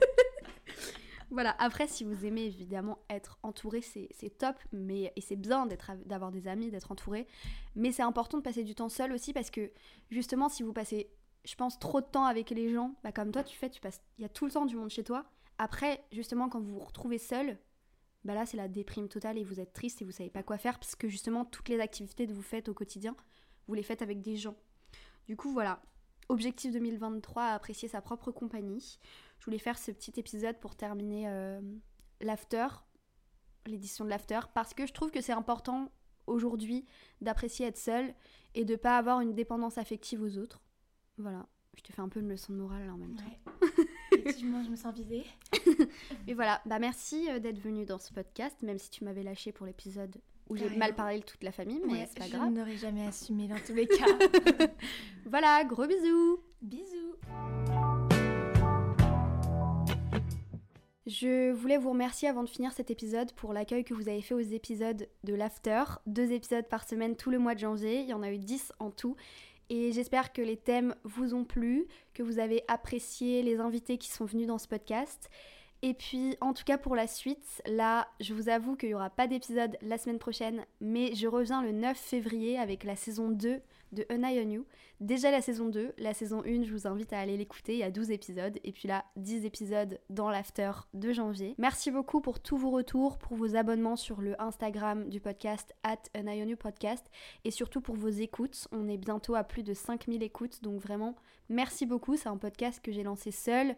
Voilà, 1.36 1.54
après, 1.60 1.86
si 1.90 2.06
vous 2.06 2.26
aimez 2.26 2.46
évidemment 2.46 2.98
être 3.10 3.40
entouré, 3.44 3.82
c'est 3.82 4.38
top, 4.38 4.56
mais, 4.72 5.12
et 5.18 5.20
c'est 5.22 5.36
bien 5.36 5.68
d'avoir 6.06 6.32
des 6.32 6.48
amis, 6.48 6.72
d'être 6.72 6.94
entouré, 6.94 7.28
mais 7.76 7.92
c'est 7.92 8.04
important 8.04 8.38
de 8.38 8.42
passer 8.42 8.64
du 8.64 8.74
temps 8.74 8.88
seul 8.88 9.12
aussi 9.12 9.34
parce 9.34 9.52
que 9.52 9.70
justement, 10.10 10.48
si 10.48 10.64
vous 10.64 10.72
passez, 10.72 11.10
je 11.44 11.54
pense, 11.56 11.78
trop 11.78 12.00
de 12.00 12.06
temps 12.06 12.24
avec 12.24 12.52
les 12.52 12.74
gens, 12.74 12.96
bah, 13.04 13.12
comme 13.12 13.34
toi 13.34 13.44
tu 13.44 13.58
fais, 13.58 13.70
tu 13.70 13.82
passes, 13.82 14.02
il 14.18 14.22
y 14.22 14.26
a 14.26 14.30
tout 14.30 14.46
le 14.46 14.52
temps 14.52 14.66
du 14.66 14.78
monde 14.78 14.90
chez 14.90 15.04
toi. 15.04 15.26
Après, 15.58 16.06
justement, 16.14 16.48
quand 16.48 16.62
vous 16.62 16.76
vous 16.76 16.86
retrouvez 16.86 17.18
seul, 17.18 17.58
bah 18.24 18.34
là 18.34 18.46
c'est 18.46 18.56
la 18.56 18.70
déprime 18.70 19.10
totale 19.10 19.38
et 19.38 19.44
vous 19.44 19.60
êtes 19.60 19.74
triste 19.74 20.02
et 20.02 20.06
vous 20.06 20.12
savez 20.12 20.30
pas 20.30 20.42
quoi 20.42 20.58
faire 20.58 20.80
parce 20.80 20.96
que 20.96 21.10
justement, 21.10 21.44
toutes 21.44 21.68
les 21.68 21.82
activités 21.82 22.28
que 22.28 22.32
vous 22.32 22.42
faites 22.42 22.70
au 22.70 22.74
quotidien, 22.74 23.14
vous 23.68 23.74
les 23.74 23.84
faites 23.84 24.02
avec 24.02 24.22
des 24.22 24.38
gens. 24.38 24.56
Du 25.28 25.36
coup, 25.36 25.52
voilà. 25.52 25.82
Objectif 26.28 26.72
2023, 26.72 27.44
apprécier 27.44 27.90
sa 27.90 28.02
propre 28.02 28.32
compagnie. 28.32 29.00
Je 29.40 29.46
voulais 29.46 29.58
faire 29.60 29.78
ce 29.78 29.92
petit 29.92 30.14
épisode 30.20 30.58
pour 30.60 30.76
terminer 30.76 31.26
euh, 31.28 31.62
l'after, 32.22 32.68
l'édition 33.68 34.04
de 34.06 34.10
l'after, 34.10 34.40
parce 34.54 34.74
que 34.74 34.86
je 34.88 34.94
trouve 34.94 35.12
que 35.12 35.22
c'est 35.22 35.34
important 35.34 35.92
aujourd'hui 36.28 36.86
d'apprécier 37.22 37.68
être 37.68 37.78
seul 37.78 38.14
et 38.56 38.66
de 38.66 38.76
pas 38.76 38.98
avoir 38.98 39.22
une 39.22 39.34
dépendance 39.34 39.78
affective 39.78 40.22
aux 40.24 40.38
autres. 40.38 40.62
Voilà, 41.18 41.46
je 41.76 41.84
te 41.84 41.94
fais 41.94 42.02
un 42.02 42.10
peu 42.10 42.20
une 42.22 42.30
leçon 42.30 42.54
de 42.54 42.58
morale 42.58 42.86
là 42.88 42.94
en 42.94 42.98
même 42.98 43.16
temps. 43.16 43.24
Ouais. 43.62 43.86
Effectivement, 44.18 44.64
je 44.64 44.70
me 44.70 44.76
sens 44.76 44.94
visée. 44.96 45.24
Et 46.28 46.34
voilà, 46.34 46.62
bah 46.66 46.80
merci 46.80 47.30
euh, 47.30 47.40
d'être 47.40 47.60
venu 47.60 47.86
dans 47.86 48.00
ce 48.00 48.12
podcast, 48.14 48.60
même 48.64 48.80
si 48.80 48.90
tu 48.90 49.04
m'avais 49.04 49.24
lâché 49.24 49.52
pour 49.52 49.66
l'épisode 49.68 50.16
où 50.50 50.56
j'ai 50.56 50.70
mal 50.78 50.94
parlé 50.96 51.20
de 51.20 51.26
toute 51.26 51.44
la 51.44 51.52
famille, 51.52 51.82
mais 51.86 51.94
Ouais, 51.94 52.06
c'est 52.08 52.20
pas 52.20 52.26
je 52.28 52.32
grave. 52.36 52.52
n'aurais 52.52 52.78
jamais 52.78 53.06
assumé 53.08 53.48
dans 53.48 53.58
tous 53.66 53.74
les 53.74 53.88
cas. 53.88 54.06
Voilà, 55.26 55.64
gros 55.66 55.88
bisous 55.88 56.40
Bisous. 56.62 57.16
Je 61.06 61.52
voulais 61.52 61.78
vous 61.78 61.92
remercier 61.92 62.28
avant 62.28 62.44
de 62.44 62.50
finir 62.50 62.72
cet 62.72 62.90
épisode 62.90 63.32
pour 63.34 63.54
l'accueil 63.54 63.84
que 63.84 63.94
vous 63.94 64.10
avez 64.10 64.22
fait 64.22 64.34
aux 64.34 64.40
épisodes 64.40 65.08
de 65.24 65.34
l'After. 65.36 65.84
Deux 66.08 66.32
épisodes 66.32 66.68
par 66.68 66.88
semaine 66.88 67.16
tout 67.16 67.30
le 67.30 67.38
mois 67.38 67.54
de 67.54 67.60
janvier. 67.60 68.00
Il 68.00 68.08
y 68.08 68.14
en 68.14 68.24
a 68.24 68.32
eu 68.32 68.40
10 68.40 68.74
en 68.80 68.90
tout. 68.90 69.16
Et 69.70 69.92
j'espère 69.92 70.34
que 70.34 70.42
les 70.42 70.58
thèmes 70.58 70.96
vous 71.04 71.36
ont 71.36 71.44
plu, 71.44 71.88
que 72.16 72.24
vous 72.24 72.40
avez 72.40 72.64
apprécié 72.68 73.44
les 73.44 73.60
invités 73.60 74.00
qui 74.00 74.10
sont 74.10 74.26
venus 74.26 74.48
dans 74.48 74.58
ce 74.58 74.68
podcast. 74.68 75.30
Et 75.84 75.94
puis, 75.94 76.38
en 76.42 76.54
tout 76.54 76.64
cas 76.64 76.80
pour 76.80 76.96
la 76.96 77.06
suite, 77.06 77.62
là, 77.68 78.08
je 78.20 78.34
vous 78.34 78.50
avoue 78.50 78.76
qu'il 78.76 78.90
n'y 78.90 78.96
aura 78.96 79.12
pas 79.12 79.28
d'épisode 79.28 79.78
la 79.84 80.00
semaine 80.00 80.18
prochaine, 80.18 80.66
mais 80.82 81.14
je 81.14 81.28
reviens 81.28 81.62
le 81.62 81.72
9 81.72 81.96
février 81.96 82.58
avec 82.58 82.84
la 82.84 82.96
saison 82.96 83.30
2 83.30 83.62
de 83.92 84.06
An 84.12 84.24
Eye 84.24 84.44
on 84.46 84.50
You. 84.50 84.66
Déjà 85.00 85.32
la 85.32 85.42
saison 85.42 85.70
2, 85.70 85.94
la 85.98 86.14
saison 86.14 86.42
1, 86.46 86.64
je 86.64 86.72
vous 86.72 86.88
invite 86.88 87.12
à 87.14 87.20
aller 87.20 87.38
l'écouter, 87.38 87.74
il 87.74 87.80
y 87.80 87.84
a 87.84 87.92
12 87.92 88.12
épisodes, 88.12 88.58
et 88.64 88.72
puis 88.72 88.88
là, 88.88 89.06
10 89.18 89.46
épisodes 89.46 90.00
dans 90.10 90.30
l'after 90.30 90.72
de 90.94 91.12
janvier. 91.12 91.56
Merci 91.58 91.92
beaucoup 91.92 92.22
pour 92.22 92.40
tous 92.40 92.58
vos 92.58 92.72
retours, 92.72 93.18
pour 93.18 93.36
vos 93.36 93.56
abonnements 93.56 93.96
sur 93.96 94.22
le 94.22 94.42
Instagram 94.42 95.10
du 95.10 95.20
podcast, 95.20 95.74
at 95.84 96.00
An 96.18 96.28
Eye 96.28 96.44
on 96.44 96.48
You 96.48 96.58
Podcast, 96.58 97.06
et 97.44 97.52
surtout 97.52 97.82
pour 97.82 97.96
vos 97.96 98.10
écoutes. 98.10 98.68
On 98.72 98.88
est 98.88 98.98
bientôt 98.98 99.36
à 99.36 99.44
plus 99.44 99.64
de 99.64 99.74
5000 99.74 100.24
écoutes, 100.24 100.64
donc 100.64 100.80
vraiment, 100.82 101.16
merci 101.50 101.86
beaucoup. 101.86 102.16
C'est 102.16 102.30
un 102.30 102.38
podcast 102.38 102.80
que 102.82 102.92
j'ai 102.92 103.04
lancé 103.04 103.32
seul, 103.32 103.76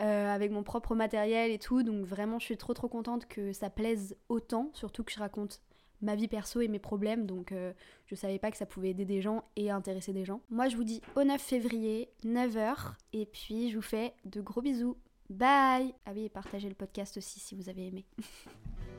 euh, 0.00 0.34
avec 0.34 0.50
mon 0.50 0.62
propre 0.62 0.94
matériel 0.94 1.50
et 1.50 1.58
tout, 1.58 1.82
donc 1.82 2.04
vraiment, 2.04 2.38
je 2.38 2.44
suis 2.44 2.58
trop 2.58 2.74
trop 2.74 2.88
contente 2.88 3.26
que 3.26 3.52
ça 3.52 3.70
plaise 3.70 4.16
autant, 4.28 4.70
surtout 4.74 5.04
que 5.04 5.12
je 5.12 5.18
raconte 5.18 5.62
ma 6.02 6.14
vie 6.14 6.28
perso 6.28 6.60
et 6.60 6.68
mes 6.68 6.78
problèmes, 6.78 7.26
donc 7.26 7.52
euh, 7.52 7.72
je 8.06 8.14
savais 8.14 8.38
pas 8.38 8.50
que 8.50 8.56
ça 8.56 8.66
pouvait 8.66 8.90
aider 8.90 9.04
des 9.04 9.20
gens 9.20 9.44
et 9.56 9.70
intéresser 9.70 10.12
des 10.12 10.24
gens. 10.24 10.40
Moi 10.50 10.68
je 10.68 10.76
vous 10.76 10.84
dis 10.84 11.00
au 11.16 11.24
9 11.24 11.40
février, 11.40 12.10
9h, 12.24 12.94
et 13.12 13.26
puis 13.26 13.70
je 13.70 13.76
vous 13.76 13.82
fais 13.82 14.14
de 14.24 14.40
gros 14.40 14.62
bisous. 14.62 14.96
Bye 15.28 15.94
Ah 16.04 16.12
oui, 16.14 16.24
et 16.24 16.28
partagez 16.28 16.68
le 16.68 16.74
podcast 16.74 17.16
aussi 17.16 17.40
si 17.40 17.54
vous 17.54 17.68
avez 17.68 17.88
aimé. 17.88 18.04